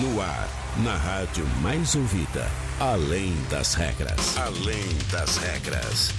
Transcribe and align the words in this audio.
No 0.00 0.20
ar, 0.20 0.48
na 0.78 0.96
rádio 0.96 1.46
mais 1.62 1.94
ouvida. 1.94 2.50
Além 2.80 3.32
das 3.48 3.74
regras. 3.74 4.36
Além 4.36 4.88
das 5.12 5.36
regras. 5.36 6.12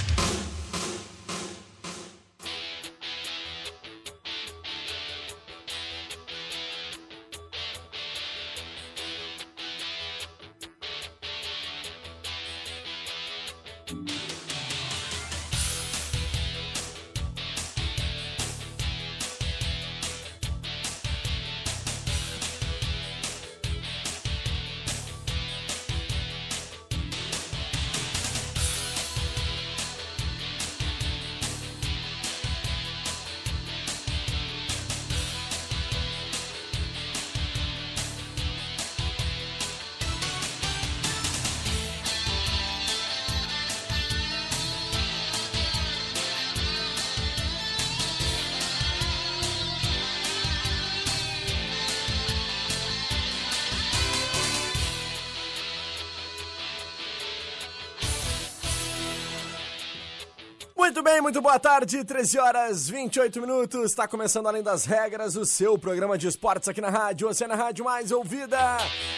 Muito 60.85 61.01
bem, 61.01 61.19
muito 61.19 61.41
boa 61.41 61.57
tarde, 61.57 62.03
13 62.03 62.37
horas 62.37 62.87
28 62.87 63.41
minutos. 63.41 63.85
Está 63.89 64.07
começando 64.07 64.45
Além 64.45 64.61
das 64.61 64.85
Regras, 64.85 65.35
o 65.35 65.43
seu 65.43 65.79
programa 65.79 66.15
de 66.15 66.27
esportes 66.27 66.69
aqui 66.69 66.79
na 66.79 66.91
rádio, 66.91 67.27
você 67.27 67.47
na 67.47 67.55
rádio 67.55 67.83
mais 67.83 68.11
ouvida, 68.11 68.59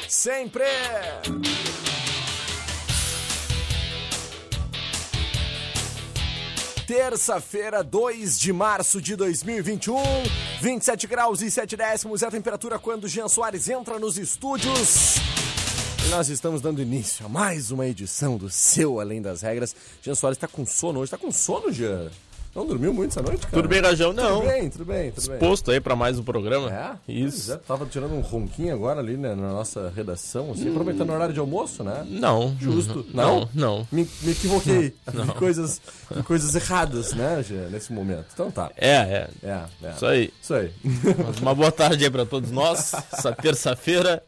sempre. 0.07 0.63
Terça-feira, 6.87 7.83
2 7.83 8.39
de 8.39 8.53
março 8.53 9.01
de 9.01 9.17
2021, 9.17 9.97
27 10.61 11.05
graus 11.05 11.41
e 11.41 11.51
7 11.51 11.75
décimos 11.75 12.23
é 12.23 12.27
a 12.27 12.31
temperatura 12.31 12.79
quando 12.79 13.09
Jean 13.09 13.27
Soares 13.27 13.67
entra 13.67 13.99
nos 13.99 14.17
estúdios. 14.17 15.26
Nós 16.09 16.29
estamos 16.29 16.61
dando 16.61 16.81
início 16.81 17.25
a 17.25 17.29
mais 17.29 17.69
uma 17.69 17.85
edição 17.85 18.37
do 18.37 18.49
seu 18.49 18.99
Além 18.99 19.21
das 19.21 19.41
Regras. 19.41 19.75
Jean 20.01 20.15
Soares 20.15 20.37
está 20.37 20.47
com 20.47 20.65
sono 20.65 20.99
hoje. 20.99 21.07
Está 21.07 21.17
com 21.17 21.31
sono, 21.31 21.71
Jean? 21.71 22.09
Não 22.57 22.65
dormiu 22.65 22.91
muito 22.91 23.11
essa 23.11 23.21
noite, 23.21 23.41
cara? 23.41 23.53
Tudo 23.53 23.67
bem, 23.69 23.81
Rajão? 23.81 24.11
Não. 24.11 24.39
Tudo 24.39 24.49
bem, 24.49 24.69
tudo 24.71 24.85
bem, 24.85 25.11
tudo 25.11 25.29
bem. 25.29 25.75
Aí 25.75 25.79
pra 25.79 25.95
mais 25.95 26.17
um 26.17 26.23
programa. 26.23 26.99
É? 27.07 27.11
Isso. 27.11 27.53
É, 27.53 27.57
tava 27.57 27.85
tirando 27.85 28.13
um 28.13 28.19
ronquinho 28.19 28.73
agora 28.73 28.99
ali 28.99 29.15
né, 29.15 29.35
na 29.35 29.49
nossa 29.49 29.93
redação, 29.95 30.49
assim, 30.49 30.67
aproveitando 30.67 31.11
o 31.11 31.13
horário 31.13 31.35
de 31.35 31.39
almoço, 31.39 31.83
né? 31.83 32.03
Não. 32.09 32.57
Justo. 32.59 33.05
Não, 33.13 33.47
não. 33.53 33.87
Me, 33.91 34.09
me 34.23 34.31
equivoquei. 34.31 34.91
Vi 35.07 35.33
coisas, 35.35 35.79
vi 36.09 36.23
coisas 36.23 36.55
erradas, 36.55 37.13
né, 37.13 37.43
Jean, 37.43 37.69
nesse 37.69 37.93
momento. 37.93 38.25
Então 38.33 38.49
tá. 38.49 38.71
É, 38.75 38.95
é. 38.95 39.29
É, 39.43 39.61
é. 39.83 39.91
Isso 39.91 40.05
aí. 40.07 40.33
Isso 40.41 40.53
aí. 40.55 40.71
Uma 41.39 41.53
boa 41.53 41.71
tarde 41.71 42.05
aí 42.05 42.09
pra 42.09 42.25
todos 42.25 42.49
nós. 42.49 42.91
Essa 43.13 43.33
terça-feira, 43.33 44.23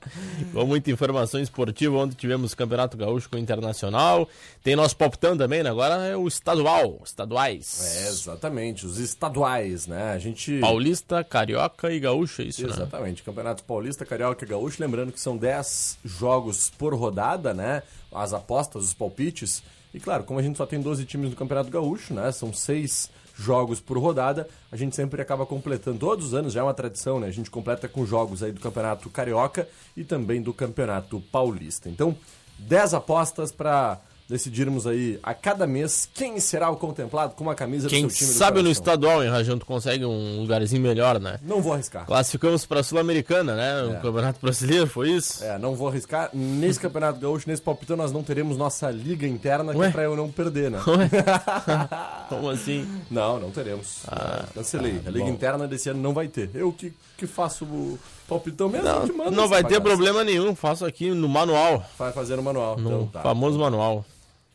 com 0.54 0.66
muita 0.68 0.92
informação 0.92 1.42
esportiva, 1.42 1.98
onde 1.98 2.14
tivemos 2.14 2.54
Campeonato 2.54 2.96
Gaúcho 2.96 3.28
com 3.28 3.38
o 3.38 3.40
Internacional. 3.40 4.30
Tem 4.64 4.76
nosso 4.76 4.96
palpitão 4.96 5.36
também, 5.36 5.64
né? 5.64 5.70
Agora 5.72 6.06
é 6.06 6.16
o 6.16 6.28
estadual, 6.28 7.00
estaduais. 7.04 8.06
É, 8.06 8.19
exatamente. 8.22 8.86
Os 8.86 8.98
estaduais, 8.98 9.88
né? 9.88 10.12
A 10.12 10.18
gente. 10.18 10.60
Paulista, 10.60 11.24
Carioca 11.24 11.92
e 11.92 12.00
Gaúcho, 12.00 12.42
é 12.42 12.46
isso, 12.46 12.64
né? 12.64 12.74
Exatamente. 12.74 13.24
Campeonato 13.24 13.64
Paulista, 13.64 14.06
Carioca 14.06 14.44
e 14.44 14.48
Gaúcho. 14.48 14.82
Lembrando 14.82 15.12
que 15.12 15.20
são 15.20 15.38
10 15.38 16.00
jogos 16.04 16.70
por 16.78 16.94
rodada, 16.94 17.54
né? 17.54 17.84
As 18.12 18.34
apostas, 18.34 18.84
os 18.84 18.94
palpites. 18.94 19.64
E 19.94 20.00
claro, 20.00 20.24
como 20.24 20.40
a 20.40 20.44
gente 20.44 20.58
só 20.58 20.66
tem 20.66 20.80
12 20.80 21.06
times 21.06 21.30
no 21.30 21.36
Campeonato 21.36 21.70
Gaúcho, 21.70 22.14
né? 22.14 22.32
São 22.32 22.54
seis 22.54 23.10
jogos 23.40 23.80
por 23.80 23.98
rodada, 23.98 24.48
a 24.70 24.76
gente 24.76 24.96
sempre 24.96 25.22
acaba 25.22 25.46
completando, 25.46 25.98
todos 25.98 26.28
os 26.28 26.34
anos 26.34 26.52
já 26.52 26.60
é 26.60 26.64
uma 26.64 26.74
tradição, 26.74 27.20
né? 27.22 27.28
A 27.28 27.32
gente 27.32 27.50
completa 27.50 27.88
com 27.88 28.06
jogos 28.06 28.44
aí 28.44 28.52
do 28.52 28.60
Campeonato 28.60 29.10
Carioca 29.10 29.68
e 29.96 30.04
também 30.04 30.42
do 30.42 30.54
Campeonato 30.54 31.22
Paulista. 31.32 31.90
Então, 31.90 32.16
10 32.60 32.96
apostas 32.96 33.52
para 33.52 34.02
decidirmos 34.30 34.86
aí 34.86 35.20
a 35.24 35.34
cada 35.34 35.66
mês 35.66 36.08
quem 36.14 36.40
será 36.40 36.70
o 36.70 36.76
contemplado 36.78 37.34
com 37.34 37.44
uma 37.44 37.56
camisa 37.56 37.90
Quem 37.90 38.06
do 38.06 38.10
seu 38.12 38.20
time 38.20 38.32
do 38.32 38.38
sabe 38.38 38.62
no 38.62 38.70
estadual, 38.70 39.24
hein, 39.24 39.30
Rajão, 39.30 39.58
tu 39.58 39.66
consegue 39.66 40.06
um 40.06 40.42
lugarzinho 40.42 40.82
melhor, 40.82 41.20
né? 41.20 41.40
Não 41.42 41.62
vou 41.62 41.74
arriscar. 41.74 42.06
Classificamos 42.06 42.66
pra 42.66 42.84
Sul-Americana, 42.84 43.56
né? 43.56 43.84
O 43.84 43.92
É. 43.94 44.00
Campeonato 44.00 44.40
Brasileiro, 44.42 44.86
foi 44.88 45.10
isso? 45.12 45.44
É, 45.44 45.58
não 45.58 45.76
vou 45.76 45.88
arriscar. 45.88 46.30
Nesse 46.34 46.80
Campeonato 46.80 47.20
Gaúcho, 47.20 47.50
nesse 47.50 47.62
palpitão, 47.62 47.98
nós 47.98 48.12
não 48.12 48.22
teremos 48.24 48.56
nossa 48.56 48.92
liga 48.92 49.28
interna, 49.28 49.74
que 49.74 49.82
é 49.82 49.90
pra 49.90 50.04
eu 50.04 50.16
não 50.16 50.30
perder, 50.30 50.70
né? 50.70 50.80
Como 52.30 52.50
assim? 52.50 52.88
não, 53.10 53.40
não 53.40 53.52
teremos. 53.52 54.04
Ah, 54.08 54.46
É, 54.50 54.54
Cancelei. 54.54 55.00
tá 55.00 55.10
a 55.10 55.12
liga 55.12 55.26
bom. 55.26 55.32
interna 55.32 55.68
desse 55.68 55.90
ano 55.90 56.02
não 56.02 56.14
vai 56.14 56.28
ter. 56.28 56.50
Eu 56.54 56.72
que, 56.72 56.94
que 57.18 57.26
faço 57.26 57.66
o 57.66 57.98
palpitão 58.28 58.70
mesmo, 58.70 58.88
Não, 58.88 59.32
não 59.32 59.48
vai 59.48 59.64
ter 59.64 59.82
problema 59.82 60.24
nenhum, 60.24 60.56
faço 60.56 60.86
aqui 60.86 61.10
no 61.12 61.28
manual, 61.28 61.84
Vai 61.98 62.12
fazer 62.12 62.36
no 62.36 62.44
manual. 62.44 62.78
no 62.78 62.88
Então 62.90 63.08
tá. 63.08 63.22
famoso 63.22 63.58
manual. 63.60 64.06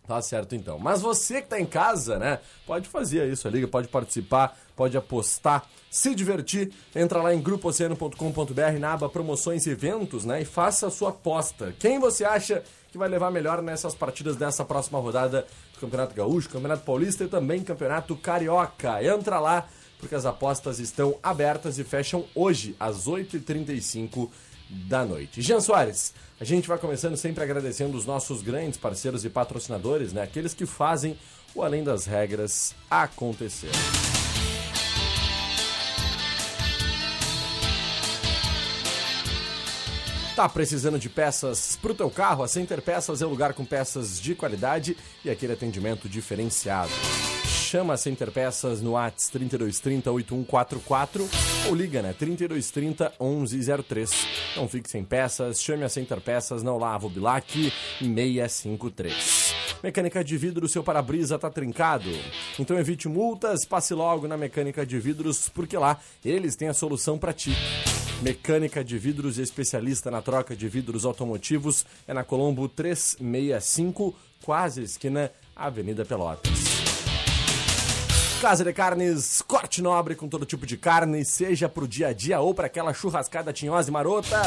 Tá 0.06 0.20
certo 0.20 0.54
então. 0.54 0.78
Mas 0.78 1.00
você 1.00 1.40
que 1.40 1.48
tá 1.48 1.58
em 1.58 1.64
casa, 1.64 2.18
né? 2.18 2.38
Pode 2.66 2.88
fazer 2.88 3.26
isso, 3.26 3.48
liga 3.48 3.66
pode 3.66 3.88
participar, 3.88 4.54
pode 4.76 4.96
apostar, 4.96 5.66
se 5.90 6.14
divertir. 6.14 6.70
Entra 6.94 7.22
lá 7.22 7.34
em 7.34 7.40
grupooceano.com.br 7.40 8.78
na 8.78 8.92
aba 8.92 9.08
promoções 9.08 9.66
e 9.66 9.70
eventos, 9.70 10.26
né? 10.26 10.42
E 10.42 10.44
faça 10.44 10.88
a 10.88 10.90
sua 10.90 11.08
aposta. 11.08 11.74
Quem 11.78 11.98
você 11.98 12.22
acha 12.22 12.62
que 12.92 12.98
vai 12.98 13.08
levar 13.08 13.30
melhor 13.30 13.62
nessas 13.62 13.94
partidas 13.94 14.36
dessa 14.36 14.62
próxima 14.62 14.98
rodada 14.98 15.46
do 15.72 15.80
Campeonato 15.80 16.14
Gaúcho, 16.14 16.50
Campeonato 16.50 16.84
Paulista 16.84 17.24
e 17.24 17.28
também 17.28 17.64
Campeonato 17.64 18.14
Carioca? 18.14 19.02
Entra 19.02 19.40
lá, 19.40 19.66
porque 19.98 20.14
as 20.14 20.26
apostas 20.26 20.80
estão 20.80 21.18
abertas 21.22 21.78
e 21.78 21.84
fecham 21.84 22.26
hoje, 22.34 22.76
às 22.78 23.08
8h35 23.08 24.28
da 24.88 25.04
noite. 25.04 25.40
Jean 25.40 25.60
Soares, 25.60 26.12
a 26.40 26.44
gente 26.44 26.68
vai 26.68 26.78
começando 26.78 27.16
sempre 27.16 27.42
agradecendo 27.42 27.96
os 27.96 28.04
nossos 28.04 28.42
grandes 28.42 28.78
parceiros 28.78 29.24
e 29.24 29.30
patrocinadores, 29.30 30.12
né? 30.12 30.22
Aqueles 30.22 30.52
que 30.52 30.66
fazem 30.66 31.16
o 31.54 31.62
Além 31.62 31.84
das 31.84 32.04
Regras 32.06 32.74
acontecer. 32.90 33.70
Tá 40.34 40.48
precisando 40.48 40.98
de 40.98 41.08
peças 41.08 41.78
pro 41.80 41.94
teu 41.94 42.10
carro? 42.10 42.42
A 42.42 42.48
Center 42.48 42.82
Peças 42.82 43.22
é 43.22 43.26
o 43.26 43.28
lugar 43.28 43.54
com 43.54 43.64
peças 43.64 44.20
de 44.20 44.34
qualidade 44.34 44.96
e 45.24 45.30
aquele 45.30 45.52
atendimento 45.52 46.08
diferenciado. 46.08 46.90
Chama 47.74 47.94
a 47.94 47.96
Center 47.96 48.30
Peças 48.30 48.80
no 48.80 48.92
Whats 48.92 49.28
3230 49.30 50.08
8144 50.08 51.28
ou 51.66 51.74
liga, 51.74 52.02
né? 52.02 52.12
3230 52.16 53.14
1103. 53.20 54.26
Não 54.54 54.68
fique 54.68 54.88
sem 54.88 55.02
peças, 55.02 55.60
chame 55.60 55.82
a 55.82 55.88
Center 55.88 56.20
Peças 56.20 56.62
na 56.62 56.72
Olavo 56.72 57.08
Bilac 57.08 57.72
653. 57.98 59.54
Mecânica 59.82 60.22
de 60.22 60.36
vidro, 60.36 60.68
seu 60.68 60.84
para-brisa 60.84 61.36
tá 61.36 61.50
trincado? 61.50 62.08
Então 62.60 62.78
evite 62.78 63.08
multas, 63.08 63.66
passe 63.66 63.92
logo 63.92 64.28
na 64.28 64.36
Mecânica 64.36 64.86
de 64.86 65.00
Vidros, 65.00 65.48
porque 65.48 65.76
lá 65.76 65.98
eles 66.24 66.54
têm 66.54 66.68
a 66.68 66.74
solução 66.74 67.18
para 67.18 67.32
ti. 67.32 67.56
Mecânica 68.22 68.84
de 68.84 68.96
vidros 68.98 69.36
especialista 69.36 70.12
na 70.12 70.22
troca 70.22 70.54
de 70.54 70.68
vidros 70.68 71.04
automotivos 71.04 71.84
é 72.06 72.14
na 72.14 72.22
Colombo 72.22 72.68
365, 72.68 74.14
quase 74.44 74.84
esquina 74.84 75.32
Avenida 75.56 76.04
Pelotas. 76.04 76.73
Casa 78.44 78.62
de 78.62 78.74
Carnes, 78.74 79.40
corte 79.40 79.80
nobre 79.80 80.14
com 80.14 80.28
todo 80.28 80.44
tipo 80.44 80.66
de 80.66 80.76
carne, 80.76 81.24
seja 81.24 81.66
pro 81.66 81.88
dia 81.88 82.08
a 82.08 82.12
dia 82.12 82.40
ou 82.40 82.52
para 82.52 82.66
aquela 82.66 82.92
churrascada 82.92 83.54
tinhosa 83.54 83.88
e 83.88 83.90
marota. 83.90 84.38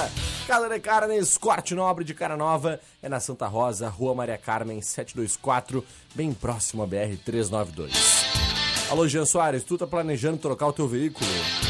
Casa 0.46 0.70
de 0.70 0.80
Carnes, 0.80 1.36
corte 1.36 1.74
nobre 1.74 2.06
de 2.06 2.14
cara 2.14 2.38
nova, 2.38 2.80
é 3.02 3.10
na 3.10 3.20
Santa 3.20 3.48
Rosa, 3.48 3.90
Rua 3.90 4.14
Maria 4.14 4.38
Carmen 4.38 4.80
724, 4.84 5.84
bem 6.14 6.32
próximo 6.32 6.84
à 6.84 6.86
BR 6.86 7.18
392. 7.26 8.88
Alô, 8.92 9.08
Jean 9.08 9.26
Soares, 9.26 9.64
tu 9.64 9.80
tá 9.80 9.88
planejando 9.88 10.38
trocar 10.38 10.68
o 10.68 10.74
teu 10.74 10.88
veículo? 10.88 11.26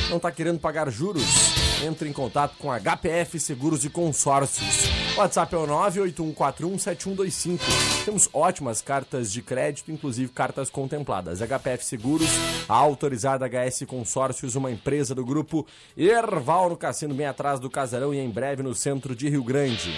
Não 0.09 0.19
tá 0.19 0.29
querendo 0.29 0.59
pagar 0.59 0.91
juros? 0.91 1.23
entre 1.85 2.09
em 2.09 2.13
contato 2.13 2.55
com 2.57 2.69
HPF 2.71 3.39
Seguros 3.39 3.85
e 3.85 3.89
Consórcios. 3.89 5.06
O 5.17 5.19
WhatsApp 5.19 5.55
é 5.55 5.57
o 5.57 5.65
981417125. 5.65 7.59
Temos 8.05 8.29
ótimas 8.31 8.83
cartas 8.83 9.31
de 9.31 9.41
crédito, 9.41 9.91
inclusive 9.91 10.31
cartas 10.31 10.69
contempladas. 10.69 11.41
HPF 11.41 11.83
Seguros, 11.83 12.29
a 12.69 12.75
autorizada 12.75 13.47
HS 13.47 13.83
Consórcios, 13.87 14.55
uma 14.55 14.69
empresa 14.69 15.15
do 15.15 15.25
grupo 15.25 15.65
Erval 15.97 16.69
no 16.69 16.77
Cassino, 16.77 17.15
bem 17.15 17.25
atrás 17.25 17.59
do 17.59 17.67
Casarão 17.67 18.13
e 18.13 18.19
em 18.19 18.29
breve 18.29 18.61
no 18.61 18.75
centro 18.75 19.15
de 19.15 19.27
Rio 19.27 19.43
Grande. 19.43 19.91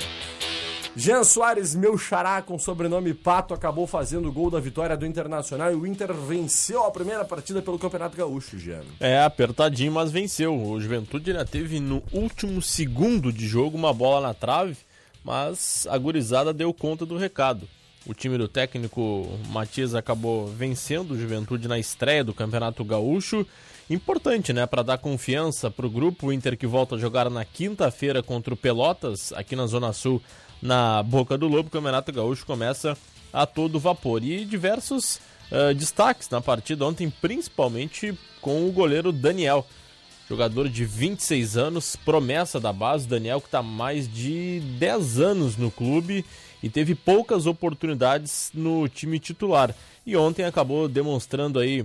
Jean 0.95 1.25
Soares, 1.25 1.75
meu 1.75 1.97
xará 1.97 2.41
com 2.41 2.57
sobrenome 2.57 3.13
Pato, 3.13 3.53
acabou 3.53 3.85
fazendo 3.85 4.29
o 4.29 4.31
gol 4.31 4.49
da 4.49 4.59
vitória 4.61 4.95
do 4.95 5.05
Internacional 5.05 5.71
e 5.71 5.75
o 5.75 5.85
Inter 5.85 6.13
venceu 6.13 6.85
a 6.85 6.91
primeira 6.91 7.25
partida 7.25 7.61
pelo 7.61 7.77
Campeonato 7.77 8.15
Gaúcho, 8.15 8.57
Jean. 8.57 8.83
É, 9.01 9.21
apertadinho, 9.21 9.91
mas 9.91 10.11
venceu. 10.11 10.57
O 10.57 10.79
Juventude 10.79 11.31
ainda 11.31 11.45
teve 11.45 11.81
no 11.81 12.01
último 12.13 12.61
segundo 12.61 13.33
de 13.33 13.45
jogo 13.45 13.77
uma 13.77 13.93
bola 13.93 14.29
na 14.29 14.33
trave, 14.33 14.77
mas 15.23 15.87
a 15.89 15.97
gurizada 15.97 16.53
deu 16.53 16.73
conta 16.73 17.05
do 17.05 17.17
recado. 17.17 17.67
O 18.05 18.13
time 18.13 18.37
do 18.37 18.47
técnico 18.47 19.27
Matias 19.49 19.93
acabou 19.93 20.47
vencendo 20.47 21.11
o 21.11 21.19
Juventude 21.19 21.67
na 21.67 21.77
estreia 21.77 22.23
do 22.23 22.33
Campeonato 22.33 22.83
Gaúcho. 22.83 23.45
Importante, 23.89 24.53
né, 24.53 24.65
para 24.65 24.83
dar 24.83 24.97
confiança 24.97 25.69
para 25.69 25.85
o 25.85 25.89
grupo. 25.89 26.27
O 26.27 26.33
Inter 26.33 26.57
que 26.57 26.65
volta 26.65 26.95
a 26.95 26.97
jogar 26.97 27.29
na 27.29 27.43
quinta-feira 27.43 28.23
contra 28.23 28.53
o 28.53 28.57
Pelotas, 28.57 29.33
aqui 29.33 29.55
na 29.55 29.67
Zona 29.67 29.91
Sul 29.93 30.21
na 30.61 31.03
Boca 31.03 31.37
do 31.37 31.47
Lobo. 31.47 31.67
O 31.67 31.71
Campeonato 31.71 32.11
Gaúcho 32.11 32.45
começa 32.45 32.97
a 33.33 33.45
todo 33.45 33.79
vapor. 33.79 34.23
E 34.23 34.45
diversos 34.45 35.19
uh, 35.51 35.73
destaques 35.73 36.29
na 36.29 36.39
partida 36.41 36.85
ontem, 36.85 37.09
principalmente 37.09 38.17
com 38.41 38.67
o 38.67 38.71
goleiro 38.71 39.11
Daniel. 39.11 39.65
Jogador 40.29 40.69
de 40.69 40.85
26 40.85 41.57
anos, 41.57 41.95
promessa 41.95 42.59
da 42.59 42.71
base, 42.71 43.07
Daniel 43.07 43.41
que 43.41 43.47
está 43.47 43.63
mais 43.63 44.07
de 44.07 44.59
10 44.77 45.19
anos 45.19 45.57
no 45.57 45.71
clube 45.71 46.23
e 46.61 46.69
teve 46.69 46.93
poucas 46.93 47.47
oportunidades 47.47 48.51
no 48.53 48.87
time 48.87 49.17
titular. 49.17 49.73
E 50.05 50.15
ontem 50.15 50.43
acabou 50.43 50.87
demonstrando 50.87 51.57
aí 51.57 51.83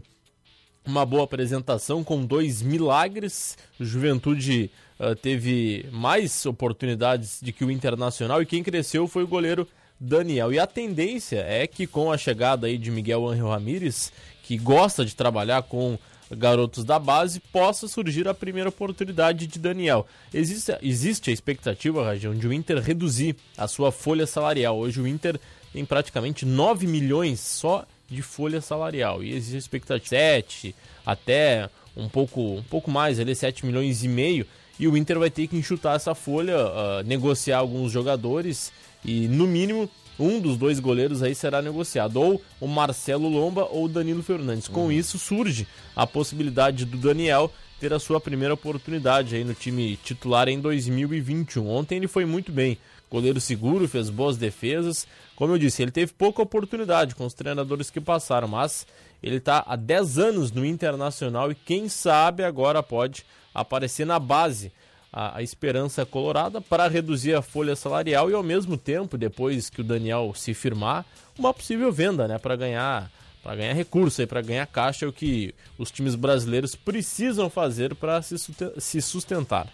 uma 0.85 1.07
boa 1.07 1.25
apresentação 1.25 2.05
com 2.05 2.23
dois 2.23 2.61
milagres. 2.61 3.57
Juventude 3.81 4.71
uh, 5.01 5.15
teve 5.17 5.87
mais 5.91 6.45
oportunidades 6.45 7.39
de 7.41 7.51
que 7.51 7.65
o 7.65 7.71
Internacional 7.71 8.43
e 8.43 8.47
quem 8.47 8.63
cresceu 8.63 9.09
foi 9.09 9.25
o 9.25 9.29
goleiro 9.29 9.67
Daniel. 9.99 10.53
E 10.53 10.59
a 10.59 10.67
tendência 10.67 11.39
é 11.49 11.67
que 11.67 11.87
com 11.87 12.13
a 12.13 12.19
chegada 12.19 12.67
aí 12.67 12.77
de 12.77 12.91
Miguel 12.91 13.27
Ángel 13.27 13.49
Ramírez, 13.49 14.13
que 14.43 14.59
gosta 14.59 15.03
de 15.03 15.17
trabalhar 15.17 15.63
com 15.63 15.99
garotos 16.31 16.85
da 16.85 16.99
base, 16.99 17.41
possa 17.41 17.89
surgir 17.89 18.27
a 18.29 18.35
primeira 18.35 18.69
oportunidade 18.69 19.47
de 19.47 19.59
Daniel. 19.59 20.07
Existe, 20.33 20.77
existe 20.83 21.31
a 21.31 21.33
expectativa, 21.33 22.05
Rajão, 22.05 22.35
de 22.35 22.47
o 22.47 22.53
Inter 22.53 22.81
reduzir 22.81 23.37
a 23.57 23.67
sua 23.67 23.91
folha 23.93 24.27
salarial. 24.27 24.79
Hoje 24.79 25.01
o 25.01 25.07
Inter 25.07 25.39
tem 25.73 25.85
praticamente 25.85 26.47
9 26.47 26.87
milhões 26.87 27.41
só 27.41 27.85
de 28.09 28.23
folha 28.23 28.61
salarial. 28.61 29.23
E 29.23 29.35
existe 29.35 29.57
a 29.57 29.59
expectativa 29.59 30.09
7 30.09 30.75
até 31.05 31.69
um 31.97 32.09
pouco, 32.09 32.41
um 32.41 32.63
pouco 32.63 32.91
mais, 32.91 33.21
ali 33.21 33.35
7 33.35 33.65
milhões 33.67 34.05
e 34.05 34.09
meio. 34.09 34.47
E 34.79 34.89
o 34.89 34.97
Inter 34.97 35.19
vai 35.19 35.31
ter 35.31 35.47
que 35.47 35.57
enxutar 35.57 35.95
essa 35.95 36.15
folha, 36.15 36.57
uh, 36.57 37.03
negociar 37.05 37.59
alguns 37.59 37.93
jogadores 37.93 38.73
e, 39.05 39.29
no 39.29 39.47
mínimo, 39.47 39.89
um 40.19 40.41
dos 40.41 40.57
dois 40.57 40.79
goleiros 40.81 41.23
aí 41.23 41.35
será 41.35 41.61
negociado, 41.61 42.21
ou 42.21 42.43
o 42.61 42.67
Marcelo 42.67 43.29
Lomba 43.29 43.65
ou 43.71 43.85
o 43.85 43.89
Danilo 43.89 44.23
Fernandes. 44.23 44.69
Com 44.69 44.85
uhum. 44.85 44.93
isso 44.93 45.19
surge 45.19 45.67
a 45.95 46.07
possibilidade 46.07 46.85
do 46.85 46.97
Daniel 46.97 47.51
ter 47.81 47.93
a 47.93 47.99
sua 47.99 48.21
primeira 48.21 48.55
oportunidade 48.55 49.35
aí 49.35 49.45
no 49.45 49.55
time 49.55 49.97
titular 49.97 50.49
em 50.49 50.61
2021. 50.61 51.69
Ontem 51.69 51.97
ele 51.97 52.09
foi 52.09 52.25
muito 52.25 52.53
bem, 52.53 52.79
goleiro 53.11 53.41
seguro, 53.41 53.89
fez 53.89 54.09
boas 54.09 54.37
defesas. 54.37 55.07
Como 55.37 55.53
eu 55.53 55.59
disse, 55.59 55.83
ele 55.83 55.91
teve 55.91 56.13
pouca 56.13 56.41
oportunidade 56.41 57.15
com 57.15 57.27
os 57.27 57.35
treinadores 57.35 57.91
que 57.91 58.01
passaram, 58.01 58.49
mas 58.49 58.87
ele 59.23 59.37
está 59.37 59.65
há 59.67 59.77
10 59.77 60.19
anos 60.19 60.53
no 60.53 60.65
Internacional 60.65 61.51
e 61.51 61.55
quem 61.55 61.89
sabe 61.89 62.45
agora 62.45 62.83
pode 62.83 63.25
aparecer 63.53 64.07
na 64.07 64.19
base 64.19 64.73
a, 65.15 65.39
a 65.39 65.43
esperança 65.43 66.05
colorada 66.05 66.61
para 66.61 66.89
reduzir 66.89 67.35
a 67.35 67.41
folha 67.41 67.77
salarial 67.77 68.29
e 68.29 68.35
ao 68.35 68.43
mesmo 68.43 68.77
tempo, 68.77 69.17
depois 69.17 69.71
que 69.71 69.81
o 69.81 69.85
Daniel 69.85 70.33
se 70.35 70.53
firmar, 70.53 71.07
uma 71.39 71.55
possível 71.55 71.93
venda, 71.93 72.27
né, 72.27 72.37
para 72.37 72.57
ganhar 72.57 73.11
para 73.41 73.57
ganhar 73.57 73.75
recurso 73.75 74.23
e 74.23 74.27
para 74.27 74.41
ganhar 74.41 74.67
caixa 74.67 75.05
é 75.05 75.09
o 75.09 75.13
que 75.13 75.55
os 75.77 75.91
times 75.91 76.15
brasileiros 76.15 76.75
precisam 76.75 77.51
fazer 77.51 77.95
para 77.95 78.23
se 78.23 79.03
sustentar. 79.03 79.69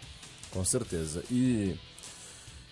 Com 0.51 0.65
certeza. 0.65 1.23
E 1.31 1.73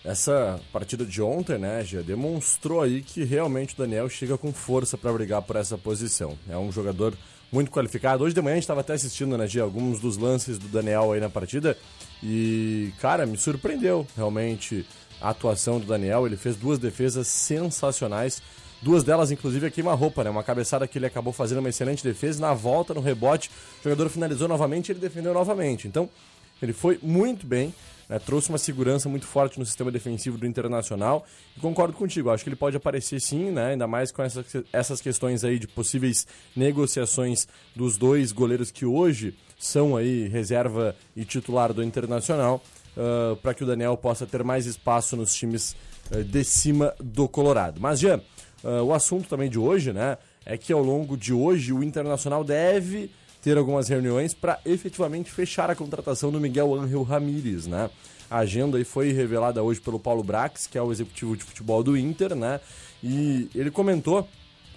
essa 0.04 0.60
partida 0.74 1.06
de 1.06 1.22
ontem, 1.22 1.58
né, 1.58 1.86
já 1.86 2.02
demonstrou 2.02 2.82
aí 2.82 3.02
que 3.02 3.24
realmente 3.24 3.76
o 3.76 3.78
Daniel 3.78 4.10
chega 4.10 4.38
com 4.38 4.52
força 4.52 4.98
para 4.98 5.14
brigar 5.14 5.42
por 5.42 5.56
essa 5.56 5.78
posição. 5.78 6.38
É 6.50 6.58
um 6.58 6.70
jogador 6.70 7.14
muito 7.50 7.72
qualificado. 7.72 8.26
Hoje 8.26 8.36
de 8.36 8.42
manhã 8.42 8.56
a 8.56 8.58
gente 8.58 8.64
estava 8.64 8.82
até 8.82 8.92
assistindo, 8.92 9.38
né, 9.38 9.48
Gia, 9.48 9.64
alguns 9.64 10.02
dos 10.02 10.18
lances 10.18 10.60
do 10.60 10.68
Daniel 10.68 11.14
aí 11.14 11.22
na 11.22 11.30
partida. 11.30 11.78
E, 12.22 12.92
cara, 13.00 13.26
me 13.26 13.38
surpreendeu 13.38 14.06
realmente 14.16 14.86
a 15.22 15.30
atuação 15.30 15.80
do 15.80 15.86
Daniel. 15.86 16.26
Ele 16.26 16.38
fez 16.38 16.56
duas 16.56 16.80
defesas 16.80 17.28
sensacionais. 17.28 18.42
Duas 18.82 19.04
delas, 19.04 19.32
inclusive, 19.32 19.68
a 19.68 19.72
queima-roupa, 19.72 20.24
né? 20.24 20.30
Uma 20.30 20.44
cabeçada 20.44 20.88
que 20.88 20.98
ele 20.98 21.06
acabou 21.06 21.34
fazendo 21.34 21.60
uma 21.60 21.70
excelente 21.70 22.04
defesa. 22.04 22.40
Na 22.40 22.54
volta, 22.54 22.94
no 22.94 23.02
rebote, 23.02 23.50
o 23.80 23.84
jogador 23.84 24.10
finalizou 24.10 24.48
novamente 24.48 24.90
e 24.90 24.92
ele 24.94 25.00
defendeu 25.00 25.34
novamente. 25.34 25.88
Então, 25.88 26.10
ele 26.62 26.74
foi 26.74 27.00
muito 27.02 27.46
bem. 27.46 27.74
Né, 28.08 28.18
trouxe 28.18 28.50
uma 28.50 28.58
segurança 28.58 29.08
muito 29.08 29.28
forte 29.28 29.60
no 29.60 29.66
sistema 29.66 29.92
defensivo 29.92 30.36
do 30.36 30.48
Internacional. 30.48 31.24
E 31.56 31.60
concordo 31.60 31.94
contigo, 31.94 32.32
acho 32.32 32.44
que 32.44 32.50
ele 32.50 32.56
pode 32.56 32.76
aparecer 32.76 33.22
sim, 33.22 33.52
né, 33.52 33.74
ainda 33.74 33.86
mais 33.86 34.12
com 34.12 34.24
essa, 34.24 34.44
essas 34.74 35.00
questões 35.00 35.44
aí 35.44 35.60
de 35.60 35.68
possíveis 35.68 36.26
negociações 36.56 37.48
dos 37.76 37.98
dois 37.98 38.32
goleiros 38.32 38.72
que 38.72 38.84
hoje 38.84 39.38
são 39.60 39.98
aí 39.98 40.30
reserva 40.30 40.96
e 41.14 41.26
titular 41.26 41.74
do 41.74 41.84
Internacional, 41.84 42.64
uh, 42.96 43.36
para 43.36 43.54
que 43.54 43.64
o 43.64 43.68
Daniel 43.68 43.98
possa 43.98 44.26
ter 44.26 44.42
mais 44.42 44.66
espaço 44.66 45.18
nos 45.18 45.36
times 45.36 45.76
uh, 46.10 46.24
de 46.24 46.44
cima 46.46 46.96
do 46.98 47.28
Colorado. 47.28 47.80
Mas, 47.82 48.00
Jean, 48.00 48.22
uh, 48.64 48.84
o 48.86 48.94
assunto 48.94 49.28
também 49.28 49.50
de 49.50 49.60
hoje, 49.60 49.92
né, 49.92 50.18
é 50.46 50.58
que 50.58 50.72
ao 50.72 50.82
longo 50.82 51.18
de 51.18 51.34
hoje 51.34 51.74
o 51.74 51.84
Internacional 51.84 52.44
deve 52.44 53.12
ter 53.42 53.58
algumas 53.58 53.90
reuniões 53.90 54.34
para 54.34 54.60
efetivamente 54.66 55.30
fechar 55.30 55.70
a 55.70 55.76
contratação 55.76 56.32
do 56.32 56.40
Miguel 56.40 56.74
Ángel 56.74 57.04
Ramírez, 57.04 57.68
né? 57.68 57.90
A 58.30 58.40
agenda 58.40 58.78
aí 58.78 58.84
foi 58.84 59.12
revelada 59.12 59.64
hoje 59.64 59.80
pelo 59.82 60.00
Paulo 60.00 60.24
Brax, 60.24 60.68
que 60.68 60.78
é 60.78 60.82
o 60.82 60.92
executivo 60.92 61.36
de 61.36 61.44
futebol 61.44 61.82
do 61.82 61.98
Inter, 61.98 62.36
né? 62.36 62.60
E 63.02 63.50
ele 63.56 63.72
comentou 63.72 64.28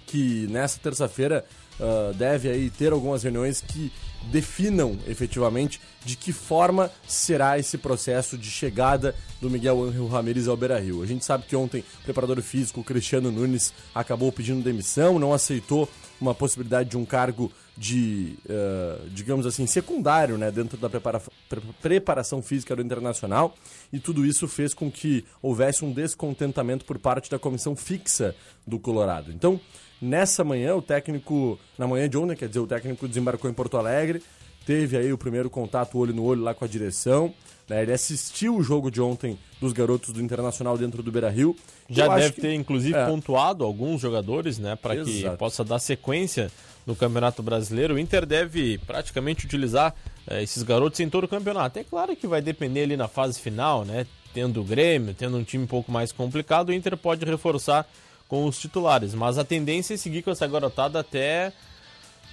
que 0.07 0.47
nessa 0.49 0.79
terça-feira 0.79 1.45
uh, 1.79 2.13
deve 2.13 2.49
aí 2.49 2.69
ter 2.69 2.91
algumas 2.91 3.23
reuniões 3.23 3.61
que 3.61 3.91
definam 4.31 4.97
efetivamente 5.07 5.81
de 6.05 6.15
que 6.15 6.31
forma 6.31 6.91
será 7.07 7.57
esse 7.57 7.77
processo 7.77 8.37
de 8.37 8.49
chegada 8.49 9.15
do 9.41 9.49
Miguel 9.49 9.83
Ángel 9.83 10.07
Ramírez 10.07 10.47
ao 10.47 10.57
Beira-Rio. 10.57 11.01
A 11.01 11.05
gente 11.05 11.25
sabe 11.25 11.45
que 11.45 11.55
ontem 11.55 11.83
o 12.01 12.03
preparador 12.03 12.41
físico 12.41 12.83
Cristiano 12.83 13.31
Nunes 13.31 13.73
acabou 13.93 14.31
pedindo 14.31 14.63
demissão, 14.63 15.19
não 15.19 15.33
aceitou 15.33 15.89
uma 16.19 16.33
possibilidade 16.33 16.89
de 16.89 16.97
um 16.97 17.05
cargo 17.05 17.51
de, 17.75 18.37
uh, 18.45 19.09
digamos 19.09 19.45
assim, 19.45 19.65
secundário 19.65 20.37
né, 20.37 20.51
dentro 20.51 20.77
da 20.77 20.89
prepara 20.89 21.21
pre 21.49 21.61
preparação 21.81 22.41
física 22.41 22.75
do 22.75 22.81
Internacional 22.81 23.55
e 23.91 23.99
tudo 23.99 24.25
isso 24.25 24.47
fez 24.47 24.73
com 24.73 24.91
que 24.91 25.25
houvesse 25.41 25.83
um 25.83 25.91
descontentamento 25.91 26.85
por 26.85 26.99
parte 26.99 27.29
da 27.29 27.39
comissão 27.39 27.75
fixa 27.75 28.35
do 28.65 28.79
Colorado. 28.79 29.31
Então, 29.31 29.59
nessa 30.03 30.43
manhã, 30.43 30.75
o 30.75 30.81
técnico, 30.81 31.57
na 31.77 31.87
manhã 31.87 32.09
de 32.09 32.17
ontem, 32.17 32.35
quer 32.35 32.47
dizer, 32.47 32.59
o 32.59 32.67
técnico 32.67 33.07
desembarcou 33.07 33.49
em 33.49 33.53
Porto 33.53 33.77
Alegre, 33.77 34.21
teve 34.65 34.97
aí 34.97 35.13
o 35.13 35.17
primeiro 35.17 35.49
contato 35.49 35.97
olho 35.97 36.13
no 36.13 36.23
olho 36.23 36.41
lá 36.41 36.53
com 36.53 36.65
a 36.65 36.67
direção, 36.67 37.33
né, 37.69 37.81
ele 37.81 37.93
assistiu 37.93 38.57
o 38.57 38.61
jogo 38.61 38.91
de 38.91 39.01
ontem 39.01 39.39
dos 39.61 39.71
garotos 39.71 40.13
do 40.13 40.21
Internacional 40.21 40.77
dentro 40.77 41.01
do 41.01 41.09
Beira-Rio. 41.09 41.55
Já 41.89 42.13
deve 42.13 42.33
que... 42.33 42.41
ter, 42.41 42.53
inclusive, 42.53 42.97
é. 42.97 43.05
pontuado 43.05 43.63
alguns 43.63 44.01
jogadores, 44.01 44.59
né, 44.59 44.75
para 44.75 44.97
que 44.97 45.23
possa 45.37 45.63
dar 45.63 45.79
sequência 45.79 46.51
no 46.85 46.95
Campeonato 46.95 47.41
Brasileiro. 47.41 47.95
O 47.95 47.99
Inter 47.99 48.25
deve 48.25 48.77
praticamente 48.79 49.45
utilizar 49.45 49.95
é, 50.27 50.43
esses 50.43 50.63
garotos 50.63 50.99
em 50.99 51.09
todo 51.09 51.23
o 51.23 51.27
campeonato. 51.29 51.79
É 51.79 51.83
claro 51.83 52.13
que 52.13 52.27
vai 52.27 52.41
depender 52.41 52.83
ali 52.83 52.97
na 52.97 53.07
fase 53.07 53.39
final, 53.39 53.85
né? 53.85 54.05
Tendo 54.33 54.59
o 54.59 54.63
Grêmio, 54.65 55.13
tendo 55.13 55.37
um 55.37 55.43
time 55.43 55.63
um 55.63 55.67
pouco 55.67 55.91
mais 55.91 56.11
complicado, 56.11 56.69
o 56.69 56.73
Inter 56.73 56.97
pode 56.97 57.23
reforçar 57.23 57.87
com 58.33 58.45
os 58.45 58.57
titulares. 58.57 59.13
Mas 59.13 59.37
a 59.37 59.43
tendência 59.43 59.93
é 59.93 59.97
seguir 59.97 60.23
com 60.23 60.31
essa 60.31 60.47
garotada 60.47 60.99
até 60.99 61.53